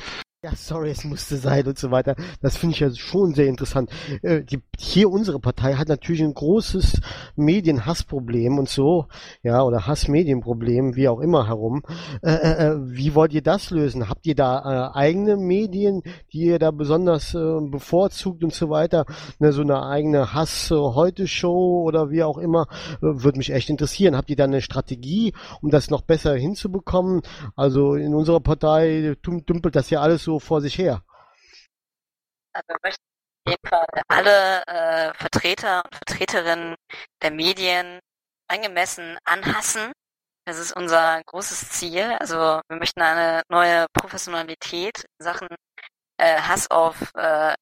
Ja, 0.43 0.53
sorry, 0.57 0.89
es 0.89 1.05
musste 1.05 1.37
sein 1.37 1.67
und 1.67 1.79
so 1.79 1.91
weiter. 1.91 2.17
Das 2.41 2.57
finde 2.57 2.73
ich 2.73 2.81
ja 2.81 2.91
schon 2.95 3.35
sehr 3.35 3.47
interessant. 3.47 3.91
Äh, 4.23 4.43
die, 4.43 4.61
hier 4.79 5.11
unsere 5.11 5.39
Partei 5.39 5.75
hat 5.75 5.89
natürlich 5.89 6.23
ein 6.23 6.33
großes 6.33 6.99
Medienhassproblem 7.37 8.57
und 8.57 8.67
so, 8.67 9.05
ja, 9.43 9.63
oder 9.63 9.87
Hassmedienproblem, 9.87 10.97
wie 10.97 11.09
auch 11.09 11.21
immer 11.21 11.47
herum. 11.47 11.83
Äh, 12.23 12.31
äh, 12.33 12.69
äh, 12.69 12.77
wie 12.87 13.15
wollt 13.15 13.35
ihr 13.35 13.43
das 13.43 13.69
lösen? 13.69 14.09
Habt 14.09 14.27
ihr 14.27 14.35
da 14.35 14.93
äh, 14.95 14.99
eigene 14.99 15.37
Medien, 15.37 16.01
die 16.33 16.47
ihr 16.47 16.59
da 16.59 16.71
besonders 16.71 17.35
äh, 17.35 17.61
bevorzugt 17.61 18.43
und 18.43 18.55
so 18.55 18.71
weiter? 18.71 19.05
Ne, 19.41 19.53
so 19.53 19.61
eine 19.61 19.85
eigene 19.85 20.33
Hass-Heute-Show 20.33 21.83
oder 21.85 22.09
wie 22.09 22.23
auch 22.23 22.39
immer, 22.39 22.67
würde 23.03 23.37
mich 23.37 23.53
echt 23.53 23.69
interessieren. 23.69 24.17
Habt 24.17 24.31
ihr 24.31 24.37
da 24.37 24.45
eine 24.45 24.63
Strategie, 24.63 25.35
um 25.61 25.69
das 25.69 25.91
noch 25.91 26.01
besser 26.01 26.35
hinzubekommen? 26.35 27.21
Also 27.57 27.95
in 27.95 28.15
unserer 28.15 28.41
Partei 28.41 29.17
dümpelt 29.23 29.77
das 29.77 29.91
ja 29.91 30.01
alles 30.01 30.25
so 30.25 30.30
so 30.31 30.39
vor 30.39 30.61
sich 30.61 30.79
her? 30.79 31.03
Also 32.53 32.69
wir 32.69 32.79
möchten 32.83 33.03
auf 33.47 33.53
jeden 33.53 33.69
Fall 33.69 33.87
alle 34.09 34.63
äh, 34.67 35.15
Vertreter 35.15 35.85
und 35.85 35.95
Vertreterinnen 35.95 36.77
der 37.23 37.31
Medien 37.33 37.99
angemessen 38.49 39.19
anhassen. 39.25 39.93
Das 40.47 40.59
ist 40.59 40.73
unser 40.77 41.23
großes 41.27 41.71
Ziel. 41.71 42.17
Also 42.21 42.61
wir 42.69 42.77
möchten 42.79 43.03
eine 43.03 43.43
neue 43.49 43.87
Professionalität 43.93 45.05
in 45.19 45.25
Sachen 45.25 45.49
äh, 46.19 46.41
Hass 46.41 46.71
auf 46.71 47.13
äh, 47.15 47.55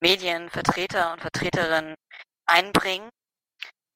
Medienvertreter 0.00 1.12
und 1.12 1.20
Vertreterinnen 1.20 1.94
einbringen 2.46 3.08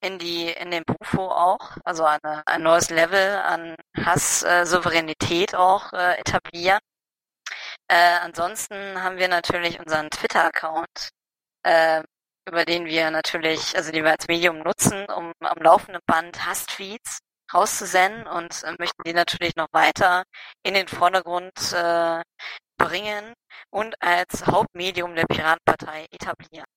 in 0.01 0.17
die 0.17 0.49
in 0.49 0.71
den 0.71 0.83
Bufo 0.83 1.27
auch, 1.27 1.77
also 1.85 2.03
eine, 2.05 2.41
ein 2.47 2.63
neues 2.63 2.89
Level 2.89 3.37
an 3.37 3.75
Hass-Souveränität 3.95 5.53
äh, 5.53 5.57
auch 5.57 5.93
äh, 5.93 6.15
etablieren. 6.19 6.79
Äh, 7.91 8.19
ansonsten 8.21 9.03
haben 9.03 9.17
wir 9.17 9.27
natürlich 9.27 9.77
unseren 9.81 10.09
Twitter-Account, 10.09 11.09
äh, 11.63 12.01
über 12.47 12.63
den 12.63 12.85
wir 12.85 13.11
natürlich, 13.11 13.75
also 13.75 13.91
den 13.91 14.05
wir 14.05 14.11
als 14.11 14.27
Medium 14.29 14.59
nutzen, 14.59 15.05
um 15.09 15.33
am 15.41 15.57
laufenden 15.61 16.01
Band 16.05 16.45
Hasstweets 16.45 17.19
rauszusenden 17.53 18.27
und 18.27 18.63
äh, 18.63 18.75
möchten 18.79 19.03
die 19.05 19.13
natürlich 19.13 19.57
noch 19.57 19.67
weiter 19.73 20.23
in 20.63 20.73
den 20.73 20.87
Vordergrund 20.87 21.51
äh, 21.73 22.21
bringen 22.77 23.33
und 23.71 24.01
als 24.01 24.47
Hauptmedium 24.47 25.13
der 25.15 25.25
Piratenpartei 25.25 26.05
etablieren. 26.11 26.70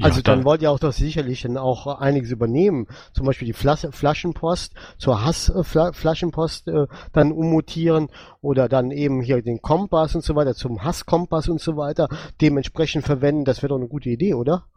Also 0.00 0.18
ja, 0.18 0.22
dann 0.22 0.44
wollt 0.44 0.62
ihr 0.62 0.70
auch 0.70 0.78
doch 0.78 0.92
sicherlich 0.92 1.42
dann 1.42 1.56
auch 1.56 1.86
einiges 1.86 2.30
übernehmen. 2.30 2.86
Zum 3.12 3.24
Beispiel 3.24 3.46
die 3.46 3.54
Flas 3.54 3.86
Flaschenpost 3.90 4.74
zur 4.98 5.24
Hassflaschenpost 5.24 6.68
äh, 6.68 6.70
äh, 6.72 6.86
dann 7.12 7.32
ummutieren 7.32 8.10
oder 8.42 8.68
dann 8.68 8.90
eben 8.90 9.22
hier 9.22 9.42
den 9.42 9.62
Kompass 9.62 10.14
und 10.14 10.22
so 10.22 10.36
weiter 10.36 10.54
zum 10.54 10.84
Hasskompass 10.84 11.48
und 11.48 11.60
so 11.60 11.76
weiter 11.76 12.08
dementsprechend 12.40 13.06
verwenden. 13.06 13.44
Das 13.44 13.62
wäre 13.62 13.68
doch 13.68 13.76
eine 13.76 13.88
gute 13.88 14.10
Idee, 14.10 14.34
oder? 14.34 14.68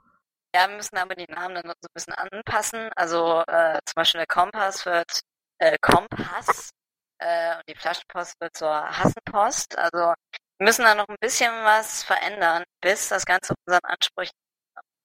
Ja, 0.55 0.67
wir 0.67 0.77
müssen 0.77 0.97
aber 0.97 1.15
die 1.15 1.31
Namen 1.31 1.55
dann 1.55 1.65
so 1.65 1.87
ein 1.87 1.93
bisschen 1.93 2.13
anpassen. 2.13 2.89
Also 2.95 3.43
äh, 3.47 3.77
zum 3.85 3.95
Beispiel 3.95 4.19
der 4.19 4.27
Kompass 4.27 4.85
wird 4.85 5.19
äh, 5.59 5.77
Kompass 5.81 6.71
äh, 7.19 7.57
und 7.57 7.63
die 7.69 7.75
Flaschenpost 7.75 8.39
wird 8.39 8.55
zur 8.55 8.71
Hassenpost. 8.71 9.77
Also 9.77 10.13
wir 10.57 10.65
müssen 10.65 10.83
da 10.83 10.95
noch 10.95 11.07
ein 11.07 11.17
bisschen 11.19 11.51
was 11.63 12.03
verändern, 12.03 12.63
bis 12.81 13.09
das 13.09 13.25
Ganze 13.25 13.53
unseren 13.65 13.83
Ansprüchen 13.83 14.33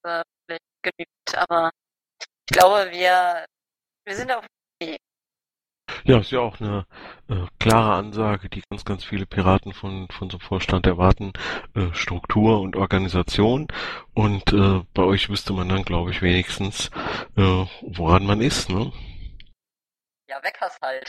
äh, 0.04 0.22
genügt. 0.82 1.36
Aber 1.36 1.70
ich 2.48 2.56
glaube, 2.56 2.90
wir, 2.90 3.46
wir 4.04 4.16
sind 4.16 4.30
auf 4.32 4.44
dem 4.80 4.88
Weg. 4.88 4.98
Ja, 6.04 6.18
ist 6.18 6.30
ja 6.30 6.40
auch 6.40 6.60
eine 6.60 6.86
äh, 7.28 7.46
klare 7.58 7.94
Ansage, 7.94 8.48
die 8.48 8.62
ganz, 8.70 8.84
ganz 8.84 9.04
viele 9.04 9.26
Piraten 9.26 9.72
von, 9.72 10.08
von 10.08 10.30
so 10.30 10.38
einem 10.38 10.46
Vorstand 10.46 10.86
erwarten. 10.86 11.32
Äh, 11.74 11.92
Struktur 11.92 12.60
und 12.60 12.76
Organisation. 12.76 13.68
Und 14.14 14.52
äh, 14.52 14.82
bei 14.94 15.02
euch 15.02 15.28
wüsste 15.28 15.52
man 15.52 15.68
dann, 15.68 15.84
glaube 15.84 16.10
ich, 16.10 16.22
wenigstens, 16.22 16.90
äh, 17.36 17.66
woran 17.82 18.26
man 18.26 18.40
ist, 18.40 18.70
ne? 18.70 18.92
Ja, 20.28 20.42
Weckers 20.42 20.78
halt. 20.82 21.06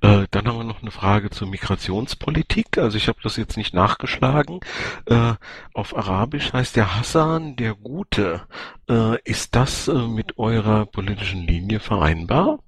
Genau. 0.00 0.22
Äh, 0.22 0.26
dann 0.30 0.46
haben 0.46 0.58
wir 0.58 0.64
noch 0.64 0.82
eine 0.82 0.90
Frage 0.90 1.30
zur 1.30 1.48
Migrationspolitik. 1.48 2.78
Also 2.78 2.96
ich 2.96 3.08
habe 3.08 3.20
das 3.22 3.36
jetzt 3.36 3.56
nicht 3.56 3.74
nachgeschlagen. 3.74 4.60
Äh, 5.06 5.34
auf 5.74 5.96
Arabisch 5.96 6.52
heißt 6.52 6.76
der 6.76 6.96
Hassan 6.96 7.56
der 7.56 7.74
Gute. 7.74 8.46
Äh, 8.88 9.20
ist 9.22 9.54
das 9.54 9.88
äh, 9.88 9.92
mit 9.92 10.38
eurer 10.38 10.86
politischen 10.86 11.42
Linie 11.42 11.80
vereinbar? 11.80 12.58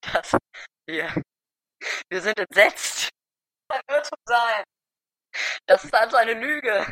Das, 0.00 0.36
wir, 0.86 1.08
wir 2.08 2.20
sind 2.20 2.38
entsetzt. 2.38 3.10
Das 3.68 3.80
wird 3.88 4.06
so 4.06 4.16
sein. 4.24 4.64
Das 5.66 5.84
ist 5.84 5.94
also 5.94 6.16
eine 6.16 6.34
Lüge. 6.34 6.86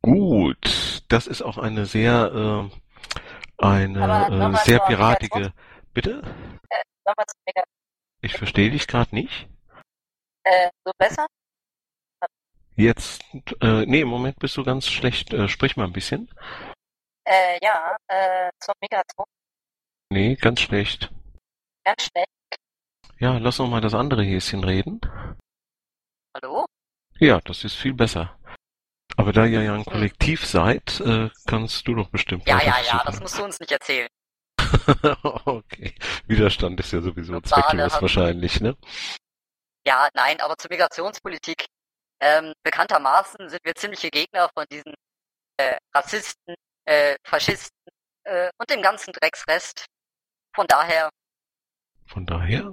Gut, 0.00 1.02
das 1.08 1.26
ist 1.26 1.42
auch 1.42 1.58
eine 1.58 1.86
sehr 1.86 2.70
äh, 2.70 3.64
eine 3.64 4.54
äh, 4.54 4.64
sehr 4.64 4.78
piratige. 4.80 5.52
Bitte? 5.92 6.22
Äh, 7.04 7.62
ich 8.20 8.36
verstehe 8.36 8.70
dich 8.70 8.86
gerade 8.86 9.14
nicht. 9.14 9.48
Äh, 10.44 10.70
so 10.84 10.92
besser? 10.98 11.26
Jetzt, 12.76 13.22
äh, 13.60 13.86
nee, 13.86 14.00
im 14.00 14.08
Moment 14.08 14.38
bist 14.38 14.56
du 14.56 14.64
ganz 14.64 14.88
schlecht. 14.88 15.32
Äh, 15.32 15.48
sprich 15.48 15.76
mal 15.76 15.84
ein 15.84 15.92
bisschen. 15.92 16.28
Äh, 17.24 17.58
ja, 17.62 17.96
äh, 18.08 18.50
zur 18.60 18.74
Migration. 18.80 19.26
Nee, 20.10 20.34
ganz 20.34 20.60
schlecht. 20.60 21.10
Ganz 21.84 22.02
schlecht? 22.02 22.28
Ja, 23.18 23.38
lass 23.38 23.58
noch 23.58 23.68
mal 23.68 23.80
das 23.80 23.94
andere 23.94 24.22
Häschen 24.24 24.64
reden. 24.64 25.00
Hallo? 26.34 26.66
Ja, 27.20 27.40
das 27.40 27.64
ist 27.64 27.74
viel 27.74 27.94
besser. 27.94 28.36
Aber 29.16 29.32
da 29.32 29.46
ihr 29.46 29.62
ja 29.62 29.74
ein 29.74 29.84
Kollektiv 29.84 30.44
seid, 30.44 31.00
äh, 31.00 31.30
kannst 31.46 31.86
du 31.86 31.94
doch 31.94 32.08
bestimmt. 32.08 32.48
Ja, 32.48 32.60
ja, 32.60 32.80
ja, 32.80 33.02
das 33.06 33.20
musst 33.20 33.38
du 33.38 33.44
uns 33.44 33.60
nicht 33.60 33.70
erzählen. 33.70 34.08
okay. 35.44 35.94
Widerstand 36.26 36.80
ist 36.80 36.92
ja 36.92 37.00
sowieso 37.00 37.40
zwecklos 37.40 38.00
wahrscheinlich, 38.00 38.60
ne? 38.60 38.76
Ja, 39.86 40.08
nein, 40.14 40.40
aber 40.40 40.56
zur 40.56 40.70
Migrationspolitik. 40.70 41.66
Ähm, 42.20 42.52
bekanntermaßen 42.62 43.48
sind 43.48 43.60
wir 43.64 43.74
ziemliche 43.74 44.08
Gegner 44.08 44.48
von 44.54 44.64
diesen 44.70 44.94
äh, 45.58 45.76
Rassisten, 45.94 46.54
äh, 46.86 47.16
Faschisten 47.24 47.76
äh, 48.24 48.48
und 48.58 48.70
dem 48.70 48.82
ganzen 48.82 49.12
Drecksrest. 49.12 49.86
Von 50.54 50.66
daher. 50.66 51.10
Von 52.06 52.24
daher? 52.26 52.72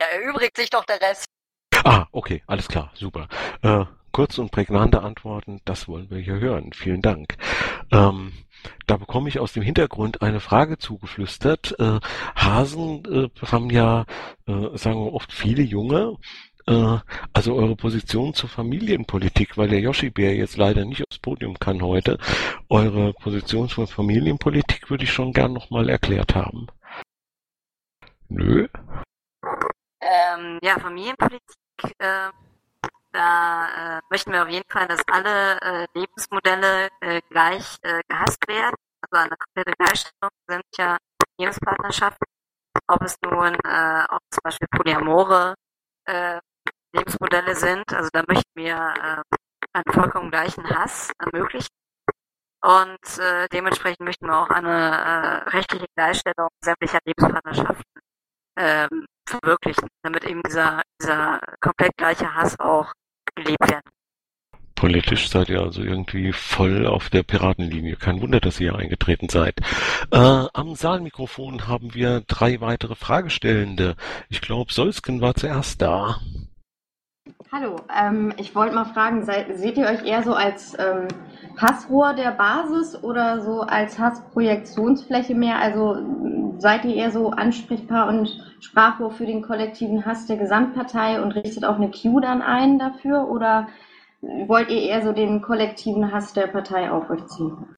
Ja, 0.00 0.06
erübrigt 0.08 0.56
sich 0.56 0.70
doch 0.70 0.84
der 0.84 1.00
Rest. 1.00 1.26
Ah, 1.84 2.06
okay, 2.12 2.42
alles 2.46 2.68
klar, 2.68 2.90
super. 2.94 3.28
Äh, 3.62 3.84
kurz 4.16 4.38
und 4.38 4.50
prägnante 4.50 5.02
Antworten, 5.02 5.60
das 5.66 5.88
wollen 5.88 6.08
wir 6.08 6.16
hier 6.16 6.40
hören. 6.40 6.72
Vielen 6.72 7.02
Dank. 7.02 7.36
Ähm, 7.92 8.32
da 8.86 8.96
bekomme 8.96 9.28
ich 9.28 9.38
aus 9.38 9.52
dem 9.52 9.62
Hintergrund 9.62 10.22
eine 10.22 10.40
Frage 10.40 10.78
zugeflüstert. 10.78 11.78
Äh, 11.78 12.00
Hasen 12.34 13.04
äh, 13.04 13.28
haben 13.46 13.68
ja, 13.68 14.06
äh, 14.46 14.74
sagen 14.78 15.04
wir 15.04 15.12
oft 15.12 15.34
viele 15.34 15.62
Junge. 15.62 16.16
Äh, 16.66 16.96
also 17.34 17.56
eure 17.56 17.76
Position 17.76 18.32
zur 18.32 18.48
Familienpolitik, 18.48 19.58
weil 19.58 19.68
der 19.68 19.80
Yoshi 19.80 20.08
Bär 20.08 20.34
jetzt 20.34 20.56
leider 20.56 20.86
nicht 20.86 21.04
aufs 21.06 21.18
Podium 21.18 21.58
kann 21.58 21.82
heute. 21.82 22.16
Eure 22.70 23.12
Position 23.12 23.68
zur 23.68 23.86
Familienpolitik 23.86 24.88
würde 24.88 25.04
ich 25.04 25.12
schon 25.12 25.34
gern 25.34 25.52
nochmal 25.52 25.90
erklärt 25.90 26.34
haben. 26.34 26.68
Nö. 28.30 28.66
Ähm, 30.00 30.58
ja, 30.62 30.78
Familienpolitik 30.78 31.42
äh, 31.98 32.30
äh, 33.26 34.00
möchten 34.10 34.32
wir 34.32 34.42
auf 34.42 34.48
jeden 34.48 34.68
Fall, 34.70 34.86
dass 34.88 35.02
alle 35.10 35.60
äh, 35.60 35.86
Lebensmodelle 35.94 36.88
äh, 37.00 37.20
gleich 37.30 37.76
äh, 37.82 38.00
gehasst 38.08 38.46
werden. 38.46 38.76
Also 39.02 39.24
eine 39.24 39.36
komplette 39.36 39.72
Gleichstellung 39.78 40.30
sämtlicher 40.48 40.98
Lebenspartnerschaften. 41.38 42.26
Ob 42.88 43.02
es 43.02 43.16
nun 43.22 43.54
äh, 43.54 44.04
auch 44.08 44.20
zum 44.30 44.40
Beispiel 44.42 44.68
polyamore 44.70 45.54
äh, 46.06 46.40
Lebensmodelle 46.92 47.54
sind. 47.54 47.92
Also 47.92 48.08
da 48.12 48.22
möchten 48.26 48.54
wir 48.54 48.74
äh, 48.76 49.36
einen 49.72 49.92
vollkommen 49.92 50.30
gleichen 50.30 50.68
Hass 50.70 51.12
ermöglichen. 51.18 51.74
Und 52.62 53.18
äh, 53.18 53.48
dementsprechend 53.52 54.00
möchten 54.00 54.26
wir 54.26 54.36
auch 54.36 54.50
eine 54.50 54.68
äh, 54.68 55.48
rechtliche 55.50 55.86
Gleichstellung 55.94 56.48
sämtlicher 56.60 56.98
Lebenspartnerschaften 57.04 58.00
äh, 58.56 58.88
verwirklichen, 59.28 59.88
damit 60.02 60.24
eben 60.24 60.42
dieser, 60.42 60.82
dieser 61.00 61.40
komplett 61.60 61.96
gleiche 61.96 62.34
Hass 62.34 62.58
auch 62.58 62.92
werden. 63.36 63.80
Politisch 64.74 65.30
seid 65.30 65.48
ihr 65.48 65.62
also 65.62 65.82
irgendwie 65.82 66.32
voll 66.32 66.86
auf 66.86 67.08
der 67.08 67.22
Piratenlinie. 67.22 67.96
Kein 67.96 68.20
Wunder, 68.20 68.40
dass 68.40 68.60
ihr 68.60 68.76
eingetreten 68.76 69.30
seid. 69.30 69.58
Äh, 70.10 70.16
am 70.18 70.74
Saalmikrofon 70.74 71.66
haben 71.66 71.94
wir 71.94 72.22
drei 72.26 72.60
weitere 72.60 72.94
Fragestellende. 72.94 73.96
Ich 74.28 74.42
glaube, 74.42 74.72
Solsken 74.72 75.22
war 75.22 75.34
zuerst 75.34 75.80
da. 75.80 76.20
Hallo, 77.52 77.76
ähm, 77.94 78.32
ich 78.36 78.54
wollte 78.54 78.74
mal 78.74 78.84
fragen, 78.84 79.24
seid, 79.24 79.56
seht 79.56 79.76
ihr 79.76 79.86
euch 79.86 80.04
eher 80.04 80.22
so 80.22 80.34
als 80.34 80.78
ähm, 80.78 81.08
Hassrohr 81.56 82.14
der 82.14 82.32
Basis 82.32 83.02
oder 83.02 83.40
so 83.40 83.62
als 83.62 83.98
Hassprojektionsfläche 83.98 85.34
mehr? 85.34 85.58
Also 85.58 85.96
seid 86.58 86.84
ihr 86.84 86.94
eher 86.94 87.10
so 87.10 87.30
ansprechbar 87.30 88.08
und 88.08 88.28
Sprachrohr 88.60 89.10
für 89.10 89.26
den 89.26 89.42
kollektiven 89.42 90.04
Hass 90.04 90.26
der 90.26 90.36
Gesamtpartei 90.36 91.20
und 91.20 91.32
richtet 91.32 91.64
auch 91.64 91.76
eine 91.76 91.90
Q 91.90 92.20
dann 92.20 92.42
ein 92.42 92.78
dafür? 92.78 93.28
Oder 93.28 93.68
wollt 94.20 94.70
ihr 94.70 94.82
eher 94.82 95.02
so 95.02 95.12
den 95.12 95.42
kollektiven 95.42 96.12
Hass 96.12 96.32
der 96.32 96.46
Partei 96.46 96.90
auf 96.90 97.10
euch 97.10 97.26
ziehen? 97.26 97.76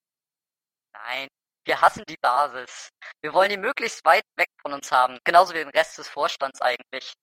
Nein, 0.93 1.29
wir 1.65 1.81
hassen 1.81 2.05
die 2.09 2.19
Basis. 2.21 2.91
Wir 3.23 3.33
wollen 3.33 3.51
die 3.51 3.57
möglichst 3.57 4.05
weit 4.05 4.25
weg 4.37 4.49
von 4.63 4.73
uns 4.73 4.91
haben, 4.93 5.19
genauso 5.25 5.55
wie 5.55 5.59
den 5.59 5.69
Rest 5.69 5.99
des 5.99 6.09
Vorstands 6.09 6.61
eigentlich. 6.61 7.15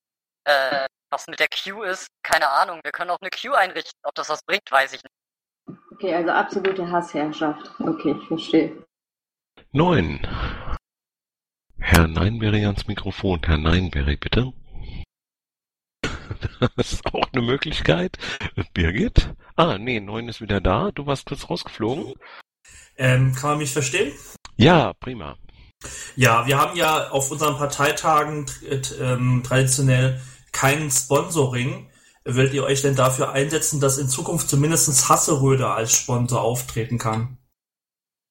Äh, 0.46 0.88
was 1.10 1.28
mit 1.28 1.40
der 1.40 1.48
Q 1.48 1.84
ist, 1.84 2.08
keine 2.24 2.50
Ahnung. 2.50 2.80
Wir 2.84 2.92
können 2.92 3.10
auch 3.10 3.20
eine 3.22 3.30
Q 3.30 3.54
einrichten. 3.54 4.00
Ob 4.04 4.16
das 4.16 4.30
was 4.30 4.44
bringt, 4.44 4.70
weiß 4.70 4.94
ich 4.94 5.04
nicht. 5.04 5.78
Okay, 5.92 6.14
also 6.14 6.32
absolute 6.32 6.90
Hassherrschaft. 6.90 7.72
Okay, 7.80 8.16
ich 8.20 8.28
verstehe. 8.28 8.86
Neun. 9.72 10.20
Herr 11.80 12.08
Neinberry 12.08 12.66
ans 12.66 12.88
Mikrofon. 12.88 13.42
Herr 13.46 13.58
Neinberry, 13.58 14.18
bitte. 14.18 14.54
Das 16.60 16.94
ist 16.94 17.06
auch 17.08 17.28
eine 17.34 17.42
Möglichkeit. 17.42 18.18
Birgit? 18.74 19.34
Ah, 19.56 19.78
nee, 19.78 20.00
neun 20.00 20.28
ist 20.28 20.42
wieder 20.42 20.62
da. 20.62 20.92
Du 20.92 21.06
warst 21.06 21.26
kurz 21.26 21.50
rausgeflogen. 21.50 22.14
Ähm, 22.98 23.34
kann 23.36 23.52
man 23.52 23.60
mich 23.60 23.74
verstehen? 23.74 24.14
Ja, 24.58 24.94
prima. 24.94 25.38
Ja, 26.16 26.48
wir 26.48 26.58
haben 26.58 26.76
ja 26.78 27.10
auf 27.10 27.30
unseren 27.32 27.58
Parteitagen 27.58 28.46
ähm, 29.00 29.44
traditionell 29.46 30.20
kein 30.56 30.90
Sponsoring. 30.90 31.90
Wollt 32.24 32.54
ihr 32.54 32.64
euch 32.64 32.82
denn 32.82 32.96
dafür 32.96 33.32
einsetzen, 33.32 33.80
dass 33.80 33.98
in 33.98 34.08
Zukunft 34.08 34.50
zumindest 34.50 35.10
Hasseröder 35.10 35.76
als 35.76 35.92
Sponsor 35.92 36.42
auftreten 36.42 36.98
kann? 36.98 37.38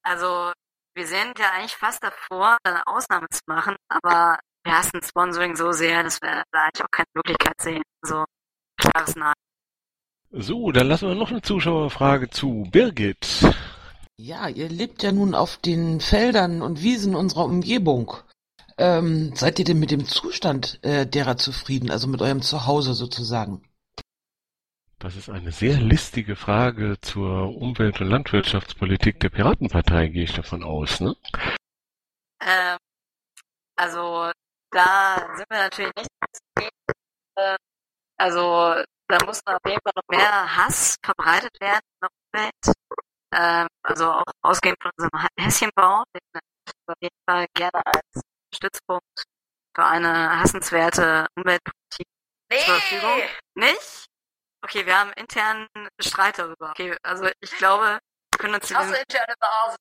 Also, 0.02 0.52
wir 0.94 1.06
sind 1.06 1.38
ja 1.38 1.52
eigentlich 1.52 1.76
fast 1.76 2.02
davor, 2.02 2.56
eine 2.64 2.82
Ausnahme 2.86 3.26
zu 3.30 3.40
machen, 3.46 3.76
aber 3.88 4.38
wir 4.64 4.76
hassen 4.76 5.00
Sponsoring 5.02 5.54
so 5.54 5.70
sehr, 5.72 6.02
dass 6.02 6.20
wir 6.22 6.42
da 6.50 6.62
eigentlich 6.62 6.84
auch 6.84 6.90
keine 6.90 7.06
Möglichkeit 7.14 7.60
sehen. 7.60 7.82
Also, 8.02 8.24
klares 8.78 9.14
Nein. 9.14 9.34
So, 10.30 10.72
dann 10.72 10.88
lassen 10.88 11.08
wir 11.08 11.14
noch 11.14 11.30
eine 11.30 11.42
Zuschauerfrage 11.42 12.30
zu. 12.30 12.66
Birgit. 12.72 13.54
Ja, 14.16 14.48
ihr 14.48 14.68
lebt 14.68 15.02
ja 15.02 15.12
nun 15.12 15.34
auf 15.34 15.58
den 15.58 16.00
Feldern 16.00 16.62
und 16.62 16.82
Wiesen 16.82 17.14
unserer 17.14 17.44
Umgebung. 17.44 18.16
Ähm, 18.76 19.34
seid 19.36 19.58
ihr 19.58 19.64
denn 19.64 19.78
mit 19.78 19.90
dem 19.90 20.04
Zustand 20.04 20.80
äh, 20.82 21.06
derer 21.06 21.36
zufrieden, 21.36 21.90
also 21.90 22.08
mit 22.08 22.20
eurem 22.20 22.42
Zuhause 22.42 22.94
sozusagen? 22.94 23.62
Das 24.98 25.16
ist 25.16 25.28
eine 25.28 25.52
sehr 25.52 25.76
listige 25.76 26.34
Frage 26.34 26.98
zur 27.00 27.54
Umwelt- 27.56 28.00
und 28.00 28.08
Landwirtschaftspolitik 28.08 29.20
der 29.20 29.28
Piratenpartei, 29.28 30.08
gehe 30.08 30.24
ich 30.24 30.32
davon 30.32 30.64
aus, 30.64 31.00
ne? 31.00 31.14
Ähm, 32.40 32.78
also 33.76 34.32
da 34.70 35.16
sind 35.36 35.46
wir 35.50 35.58
natürlich 35.58 35.92
nicht 35.96 36.08
zufrieden. 36.32 36.76
Äh, 37.36 37.56
also 38.16 38.82
da 39.08 39.18
muss 39.26 39.40
auf 39.46 39.58
jeden 39.66 39.80
Fall 39.82 39.92
noch 39.94 40.08
mehr 40.08 40.56
Hass 40.56 40.96
verbreitet 41.04 41.60
werden 41.60 41.80
in 41.84 42.00
der 42.00 42.10
Umwelt. 42.32 42.76
Ähm, 43.34 43.66
also 43.82 44.10
auch 44.10 44.24
ausgehend 44.42 44.78
von 44.80 44.90
unserem 44.96 45.26
Häschenbau, 45.38 46.04
den 46.14 46.20
wir 46.32 46.40
auf 46.86 46.96
jeden 47.00 47.16
Fall 47.28 47.46
gerne 47.54 47.82
als 47.84 48.22
Stützpunkt 48.54 49.24
für 49.76 49.84
eine 49.84 50.38
hassenswerte 50.40 51.26
Umweltpolitik 51.36 52.06
Nee! 52.50 52.58
zur 52.64 52.74
Verfügung. 52.76 53.20
Nicht? 53.54 54.06
Okay, 54.64 54.86
wir 54.86 54.98
haben 54.98 55.12
internen 55.16 55.68
Streit 56.00 56.38
darüber. 56.38 56.70
Okay, 56.70 56.96
also 57.02 57.28
ich 57.40 57.50
glaube, 57.58 57.98
wir 58.32 58.38
können 58.38 58.54
uns 58.54 58.70
Ich 58.70 58.76
hasse 58.76 58.96
interne 58.96 59.34
Basis. 59.38 59.76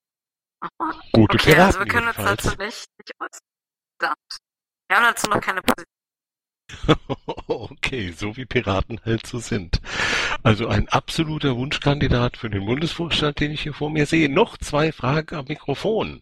Gute 1.13 1.35
Okay, 1.35 1.55
also 1.55 1.79
wir 1.79 1.85
können 1.87 2.07
uns 2.07 2.17
jedenfalls. 2.17 2.43
dazu 2.43 2.57
nicht, 2.57 2.85
nicht 2.97 3.11
äußern. 3.19 4.15
Wir 4.89 4.97
haben 4.97 5.03
dazu 5.03 5.27
noch 5.29 5.41
keine 5.41 5.61
Position. 5.61 5.85
Okay, 7.47 8.11
so 8.11 8.35
wie 8.37 8.45
Piraten 8.45 8.99
halt 9.05 9.27
so 9.27 9.37
sind. 9.39 9.81
Also 10.43 10.67
ein 10.67 10.89
absoluter 10.89 11.55
Wunschkandidat 11.55 12.37
für 12.37 12.49
den 12.49 12.65
Bundesvorstand, 12.65 13.39
den 13.39 13.51
ich 13.51 13.61
hier 13.63 13.73
vor 13.73 13.89
mir 13.89 14.05
sehe. 14.05 14.29
Noch 14.29 14.57
zwei 14.57 14.91
Fragen 14.91 15.35
am 15.35 15.45
Mikrofon. 15.45 16.21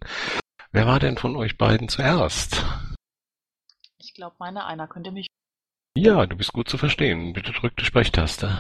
Wer 0.74 0.88
war 0.88 1.00
denn 1.00 1.18
von 1.18 1.36
euch 1.36 1.58
beiden 1.58 1.90
zuerst? 1.90 2.66
Ich 3.98 4.14
glaube, 4.14 4.38
meine 4.40 4.66
einer 4.66 4.88
könnte 4.88 5.12
mich. 5.12 5.28
Ja, 5.98 6.26
du 6.26 6.38
bist 6.38 6.54
gut 6.54 6.70
zu 6.70 6.78
verstehen. 6.78 7.34
Bitte 7.34 7.52
drück 7.52 7.76
die 7.76 7.84
Sprechtaste. 7.84 8.58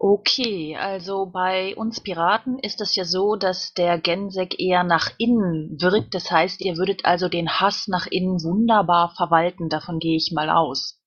Okay, 0.00 0.76
also 0.76 1.26
bei 1.26 1.76
uns 1.76 2.02
Piraten 2.02 2.58
ist 2.58 2.80
es 2.80 2.96
ja 2.96 3.04
so, 3.04 3.36
dass 3.36 3.72
der 3.74 3.98
Gensek 4.00 4.58
eher 4.58 4.82
nach 4.82 5.12
innen 5.16 5.80
wirkt. 5.80 6.12
Das 6.12 6.32
heißt, 6.32 6.60
ihr 6.60 6.76
würdet 6.76 7.04
also 7.04 7.28
den 7.28 7.48
Hass 7.48 7.86
nach 7.86 8.08
innen 8.08 8.42
wunderbar 8.42 9.14
verwalten. 9.16 9.68
Davon 9.68 10.00
gehe 10.00 10.16
ich 10.16 10.32
mal 10.34 10.50
aus. 10.50 11.00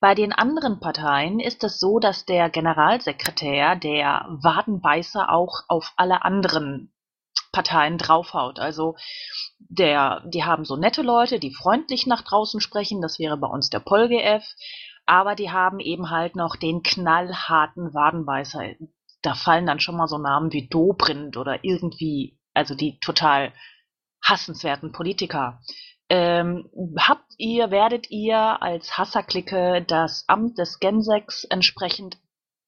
Bei 0.00 0.16
den 0.16 0.32
anderen 0.32 0.80
Parteien 0.80 1.38
ist 1.38 1.62
es 1.62 1.78
so, 1.78 2.00
dass 2.00 2.24
der 2.24 2.50
Generalsekretär, 2.50 3.76
der 3.76 4.26
Wadenbeißer, 4.42 5.32
auch 5.32 5.62
auf 5.68 5.92
alle 5.96 6.24
anderen 6.24 6.92
Parteien 7.58 7.98
draufhaut. 7.98 8.60
Also 8.60 8.94
der, 9.58 10.22
die 10.26 10.44
haben 10.44 10.64
so 10.64 10.76
nette 10.76 11.02
Leute, 11.02 11.40
die 11.40 11.52
freundlich 11.52 12.06
nach 12.06 12.22
draußen 12.22 12.60
sprechen. 12.60 13.02
Das 13.02 13.18
wäre 13.18 13.36
bei 13.36 13.48
uns 13.48 13.68
der 13.68 13.80
PolGF. 13.80 14.44
Aber 15.06 15.34
die 15.34 15.50
haben 15.50 15.80
eben 15.80 16.10
halt 16.10 16.36
noch 16.36 16.54
den 16.54 16.84
knallharten 16.84 17.92
Wadenbeißer. 17.94 18.60
Da 19.22 19.34
fallen 19.34 19.66
dann 19.66 19.80
schon 19.80 19.96
mal 19.96 20.06
so 20.06 20.18
Namen 20.18 20.52
wie 20.52 20.68
Dobrindt 20.68 21.36
oder 21.36 21.64
irgendwie, 21.64 22.38
also 22.54 22.76
die 22.76 23.00
total 23.00 23.52
hassenswerten 24.22 24.92
Politiker. 24.92 25.60
Ähm, 26.08 26.70
habt 26.96 27.34
ihr, 27.38 27.72
werdet 27.72 28.08
ihr 28.12 28.62
als 28.62 28.96
Hasserklicke 28.96 29.84
das 29.84 30.24
Amt 30.28 30.58
des 30.58 30.78
Genseks 30.78 31.42
entsprechend 31.42 32.18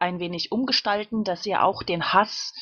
ein 0.01 0.19
wenig 0.19 0.53
umgestalten, 0.53 1.25
dass 1.25 1.47
ihr 1.47 1.63
auch 1.63 1.83
den 1.83 2.13
Hass 2.13 2.53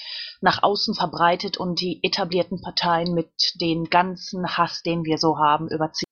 nach 0.41 0.63
außen 0.63 0.95
verbreitet 0.95 1.57
und 1.57 1.81
die 1.81 2.01
etablierten 2.03 2.61
Parteien 2.61 3.15
mit 3.15 3.33
den 3.55 3.85
ganzen 3.85 4.57
Hass, 4.57 4.83
den 4.83 5.05
wir 5.05 5.19
so 5.19 5.39
haben, 5.39 5.69
überzieht? 5.69 6.09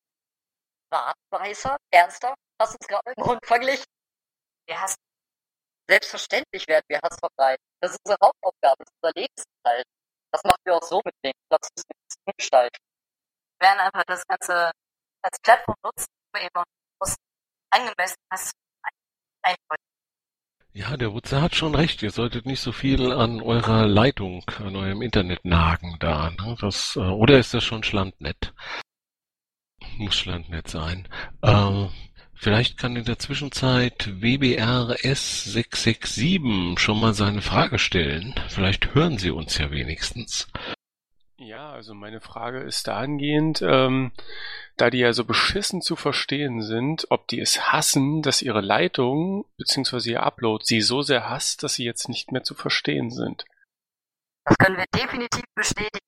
Wartweißer? 0.90 1.76
Ernsthaft? 1.90 2.36
Hast 2.60 2.74
du 2.74 2.78
es 2.80 2.88
gerade 2.88 3.02
mit 3.06 3.18
dem 3.18 3.24
Hund 3.24 3.44
verglichen? 3.44 3.84
Wir 4.66 4.80
hassen. 4.80 4.96
Selbstverständlich 5.88 6.66
werden 6.66 6.84
wir 6.88 7.00
Hass 7.02 7.18
verbreiten. 7.18 7.62
Das 7.80 7.92
ist 7.92 8.00
unsere 8.04 8.18
Hauptaufgabe, 8.22 8.76
das 8.78 8.88
ist 8.88 8.98
unser 9.02 9.12
Lebensinhalt. 9.14 9.84
Das 10.32 10.42
machen 10.44 10.60
wir 10.64 10.76
auch 10.76 10.82
so 10.82 11.00
mit 11.04 11.14
dem. 11.24 11.32
Das 11.48 11.68
müssen 11.76 11.88
wir 11.88 12.00
jetzt 12.02 12.18
umgestalten. 12.24 12.78
Wir 13.58 13.68
werden 13.68 13.80
einfach 13.80 14.04
das 14.06 14.26
Ganze 14.26 14.72
als 15.22 15.38
Plattform 15.40 15.76
nutzen, 15.84 16.06
um 16.34 16.40
eben 16.40 16.64
aus 17.00 17.14
angemessen 17.70 18.16
Hass 18.32 18.50
einfordern. 19.42 19.95
Ja, 20.76 20.96
der 20.98 21.14
Wutzer 21.14 21.40
hat 21.40 21.56
schon 21.56 21.74
recht. 21.74 22.02
Ihr 22.02 22.10
solltet 22.10 22.44
nicht 22.44 22.60
so 22.60 22.70
viel 22.70 23.10
an 23.10 23.40
eurer 23.40 23.86
Leitung, 23.86 24.44
an 24.58 24.76
eurem 24.76 25.00
Internet 25.00 25.42
nagen 25.42 25.96
da. 26.00 26.30
Ne? 26.32 26.54
Das, 26.60 26.96
äh, 26.96 27.00
oder 27.00 27.38
ist 27.38 27.54
das 27.54 27.64
schon 27.64 27.82
Schlandnet? 27.82 28.52
Muss 29.96 30.16
Schlandnet 30.16 30.68
sein. 30.68 31.08
Äh, 31.40 31.86
vielleicht 32.34 32.76
kann 32.76 32.94
in 32.94 33.06
der 33.06 33.18
Zwischenzeit 33.18 34.10
WBRS667 34.20 36.78
schon 36.78 37.00
mal 37.00 37.14
seine 37.14 37.40
Frage 37.40 37.78
stellen. 37.78 38.34
Vielleicht 38.50 38.94
hören 38.94 39.16
Sie 39.16 39.30
uns 39.30 39.56
ja 39.56 39.70
wenigstens. 39.70 40.46
Ja, 41.38 41.70
also 41.70 41.92
meine 41.94 42.20
Frage 42.20 42.60
ist 42.60 42.88
dahingehend, 42.88 43.60
ähm, 43.60 44.12
da 44.78 44.88
die 44.88 44.98
ja 44.98 45.12
so 45.12 45.24
beschissen 45.24 45.82
zu 45.82 45.94
verstehen 45.94 46.62
sind, 46.62 47.06
ob 47.10 47.28
die 47.28 47.40
es 47.40 47.72
hassen, 47.72 48.22
dass 48.22 48.40
ihre 48.40 48.62
Leitung 48.62 49.44
bzw. 49.58 50.12
ihr 50.12 50.22
Upload 50.22 50.64
sie 50.64 50.80
so 50.80 51.02
sehr 51.02 51.28
hasst, 51.28 51.62
dass 51.62 51.74
sie 51.74 51.84
jetzt 51.84 52.08
nicht 52.08 52.32
mehr 52.32 52.42
zu 52.42 52.54
verstehen 52.54 53.10
sind. 53.10 53.44
Das 54.44 54.56
können 54.56 54.78
wir 54.78 54.86
definitiv 54.94 55.44
bestätigen. 55.54 55.98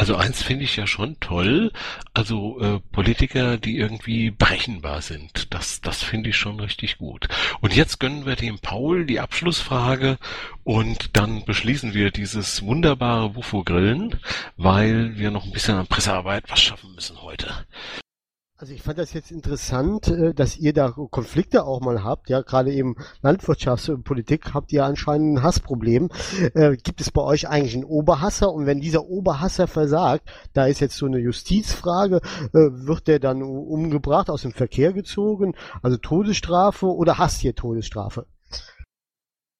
Also 0.00 0.16
eins 0.16 0.42
finde 0.42 0.64
ich 0.64 0.76
ja 0.76 0.86
schon 0.86 1.20
toll, 1.20 1.72
also 2.14 2.58
äh, 2.58 2.80
Politiker, 2.90 3.58
die 3.58 3.76
irgendwie 3.76 4.30
berechenbar 4.30 5.02
sind. 5.02 5.52
Das, 5.52 5.82
das 5.82 6.02
finde 6.02 6.30
ich 6.30 6.38
schon 6.38 6.58
richtig 6.58 6.96
gut. 6.96 7.28
Und 7.60 7.76
jetzt 7.76 8.00
gönnen 8.00 8.24
wir 8.24 8.34
dem 8.34 8.60
Paul 8.60 9.04
die 9.04 9.20
Abschlussfrage 9.20 10.16
und 10.64 11.18
dann 11.18 11.44
beschließen 11.44 11.92
wir 11.92 12.12
dieses 12.12 12.62
wunderbare 12.62 13.34
Wufo-Grillen, 13.34 14.18
weil 14.56 15.18
wir 15.18 15.30
noch 15.30 15.44
ein 15.44 15.52
bisschen 15.52 15.76
an 15.76 15.86
Pressearbeit 15.86 16.44
was 16.48 16.62
schaffen 16.62 16.94
müssen 16.94 17.20
heute. 17.20 17.52
Also 18.60 18.74
ich 18.74 18.82
fand 18.82 18.98
das 18.98 19.14
jetzt 19.14 19.30
interessant, 19.30 20.08
äh, 20.08 20.34
dass 20.34 20.58
ihr 20.58 20.74
da 20.74 20.90
Konflikte 20.90 21.64
auch 21.64 21.80
mal 21.80 22.04
habt. 22.04 22.28
Ja, 22.28 22.42
gerade 22.42 22.70
eben 22.70 22.94
Landwirtschaftspolitik 23.22 24.52
habt 24.52 24.70
ihr 24.70 24.84
anscheinend 24.84 25.38
ein 25.38 25.42
Hassproblem. 25.42 26.10
Äh, 26.54 26.76
gibt 26.76 27.00
es 27.00 27.10
bei 27.10 27.22
euch 27.22 27.48
eigentlich 27.48 27.72
einen 27.72 27.84
Oberhasser? 27.84 28.52
Und 28.52 28.66
wenn 28.66 28.78
dieser 28.78 29.04
Oberhasser 29.06 29.66
versagt, 29.66 30.30
da 30.52 30.66
ist 30.66 30.80
jetzt 30.80 30.98
so 30.98 31.06
eine 31.06 31.20
Justizfrage, 31.20 32.16
äh, 32.16 32.50
wird 32.52 33.08
der 33.08 33.18
dann 33.18 33.42
umgebracht, 33.42 34.28
aus 34.28 34.42
dem 34.42 34.52
Verkehr 34.52 34.92
gezogen, 34.92 35.56
also 35.82 35.96
Todesstrafe 35.96 36.84
oder 36.84 37.16
hasst 37.16 37.42
ihr 37.42 37.54
Todesstrafe? 37.54 38.26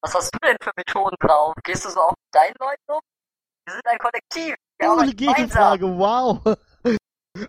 Was 0.02 0.14
hast 0.14 0.34
du 0.34 0.38
denn 0.46 0.56
für 0.62 0.72
Methoden 0.76 1.16
drauf? 1.20 1.54
Gehst 1.64 1.86
du 1.86 1.88
so 1.88 2.00
auf 2.00 2.14
deinen 2.32 2.54
Leuten 2.60 2.82
um? 2.88 3.00
Wir 3.64 3.72
sind 3.72 3.86
ein 3.86 3.98
Kollektiv. 3.98 4.54
Wir 4.78 4.90
oh, 4.90 4.98
eine 4.98 5.14
Gegenfrage, 5.14 5.86
wow. 5.86 6.56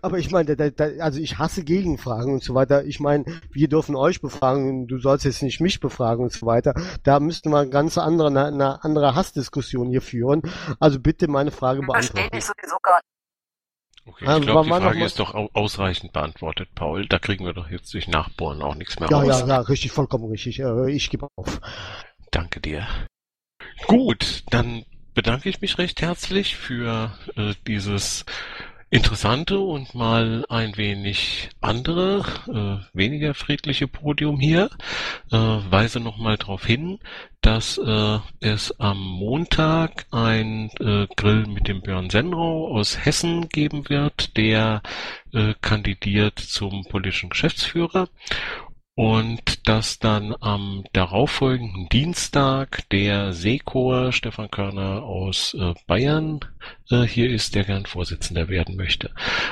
Aber 0.00 0.18
ich 0.18 0.30
meine, 0.30 0.56
da, 0.56 0.70
da, 0.70 0.84
also 1.00 1.20
ich 1.20 1.38
hasse 1.38 1.64
Gegenfragen 1.64 2.32
und 2.32 2.42
so 2.42 2.54
weiter. 2.54 2.84
Ich 2.84 3.00
meine, 3.00 3.24
wir 3.50 3.68
dürfen 3.68 3.96
euch 3.96 4.20
befragen, 4.20 4.86
du 4.86 4.98
sollst 4.98 5.24
jetzt 5.24 5.42
nicht 5.42 5.60
mich 5.60 5.80
befragen 5.80 6.24
und 6.24 6.32
so 6.32 6.46
weiter. 6.46 6.74
Da 7.02 7.20
müssten 7.20 7.50
wir 7.50 7.58
eine 7.58 7.70
ganz 7.70 7.98
andere, 7.98 8.28
eine, 8.28 8.46
eine 8.46 8.84
andere 8.84 9.14
Hassdiskussion 9.14 9.88
hier 9.88 10.02
führen. 10.02 10.42
Also 10.80 11.00
bitte 11.00 11.28
meine 11.28 11.50
Frage 11.50 11.80
beantworten. 11.80 12.16
Verstehe 12.16 12.38
ich 12.38 12.44
sowieso 12.44 12.76
gar 12.82 12.96
nicht. 12.96 13.12
Okay, 14.04 14.24
ich 14.24 14.30
ähm, 14.30 14.42
glaube, 14.42 14.64
die 14.64 14.70
Frage 14.70 15.04
ist 15.04 15.18
doch 15.20 15.34
ausreichend 15.54 16.12
beantwortet, 16.12 16.68
Paul. 16.74 17.06
Da 17.06 17.18
kriegen 17.18 17.44
wir 17.44 17.52
doch 17.52 17.70
jetzt 17.70 17.94
durch 17.94 18.08
Nachbohren 18.08 18.60
auch 18.62 18.74
nichts 18.74 18.98
mehr 18.98 19.08
ja, 19.08 19.18
raus. 19.18 19.40
Ja, 19.40 19.46
ja, 19.46 19.60
richtig, 19.60 19.92
vollkommen 19.92 20.28
richtig. 20.28 20.58
Äh, 20.58 20.90
ich 20.90 21.08
gebe 21.10 21.28
auf. 21.36 21.60
Danke 22.30 22.60
dir. 22.60 22.86
Gut, 23.86 24.42
dann 24.50 24.84
bedanke 25.14 25.48
ich 25.48 25.60
mich 25.60 25.78
recht 25.78 26.00
herzlich 26.00 26.56
für 26.56 27.16
äh, 27.36 27.54
dieses 27.66 28.24
interessante 28.92 29.58
und 29.58 29.94
mal 29.94 30.44
ein 30.50 30.76
wenig 30.76 31.48
andere, 31.62 32.22
äh, 32.46 32.96
weniger 32.96 33.32
friedliche 33.32 33.88
Podium 33.88 34.38
hier. 34.38 34.68
Äh, 35.30 35.36
weise 35.36 35.98
nochmal 35.98 36.36
darauf 36.36 36.66
hin, 36.66 36.98
dass 37.40 37.78
äh, 37.78 38.18
es 38.40 38.78
am 38.78 38.98
Montag 39.00 40.04
ein 40.10 40.70
äh, 40.78 41.06
Grill 41.16 41.46
mit 41.46 41.68
dem 41.68 41.80
Björn 41.80 42.10
Senrau 42.10 42.68
aus 42.68 43.02
Hessen 43.02 43.48
geben 43.48 43.88
wird, 43.88 44.36
der 44.36 44.82
äh, 45.32 45.54
kandidiert 45.62 46.38
zum 46.38 46.84
politischen 46.84 47.30
Geschäftsführer 47.30 48.08
und 48.94 49.66
dass 49.68 49.98
dann 50.00 50.34
am 50.40 50.84
darauffolgenden 50.92 51.88
Dienstag 51.88 52.88
der 52.90 53.32
Seekor 53.32 54.12
Stefan 54.12 54.50
Körner 54.50 55.02
aus 55.02 55.54
äh, 55.54 55.72
Bayern 55.86 56.40
äh, 56.90 57.02
hier 57.02 57.30
ist, 57.30 57.54
der 57.54 57.64
gern 57.64 57.86
Vorsitzender 57.86 58.48
werden 58.48 58.76
möchte. 58.76 59.10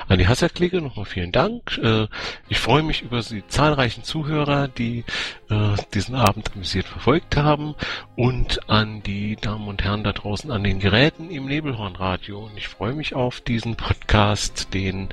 An 0.09 0.19
die 0.19 0.29
Hasserklicke 0.29 0.81
nochmal 0.81 1.07
vielen 1.07 1.33
Dank. 1.33 1.79
Äh, 1.83 2.07
ich 2.49 2.59
freue 2.59 2.83
mich 2.83 3.03
über 3.03 3.21
die 3.21 3.47
zahlreichen 3.47 4.05
Zuhörer, 4.05 4.69
die 4.69 5.05
äh, 5.49 5.77
diesen 5.95 6.15
Abend 6.15 6.53
amüsiert 6.53 6.87
verfolgt 6.87 7.37
haben 7.37 7.75
und 8.17 8.69
an 8.69 9.03
die 9.03 9.37
Damen 9.37 9.69
und 9.69 9.83
Herren 9.83 10.05
da 10.05 10.13
draußen 10.13 10.51
an 10.51 10.65
den 10.65 10.81
Geräten 10.81 11.31
im 11.31 11.47
Nebelhornradio. 11.47 12.47
Und 12.47 12.57
ich 12.57 12.69
freue 12.69 12.93
mich 12.93 13.15
auf 13.15 13.41
diesen 13.41 13.77
Podcast, 13.77 14.75
den 14.75 15.09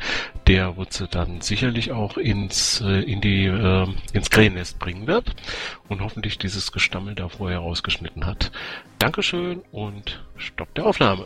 der 0.47 0.77
Wutze 0.77 1.07
dann 1.09 1.41
sicherlich 1.41 1.91
auch 1.91 2.17
ins, 2.17 2.79
in 2.79 3.19
die, 3.19 3.45
ins 4.13 4.29
Krähennest 4.29 4.79
bringen 4.79 5.07
wird 5.07 5.35
und 5.89 6.01
hoffentlich 6.01 6.37
dieses 6.37 6.71
Gestammel 6.71 7.15
da 7.15 7.27
vorher 7.29 7.59
rausgeschnitten 7.59 8.25
hat. 8.25 8.51
Dankeschön 8.99 9.61
und 9.71 10.23
Stopp 10.37 10.73
der 10.75 10.85
Aufnahme. 10.85 11.25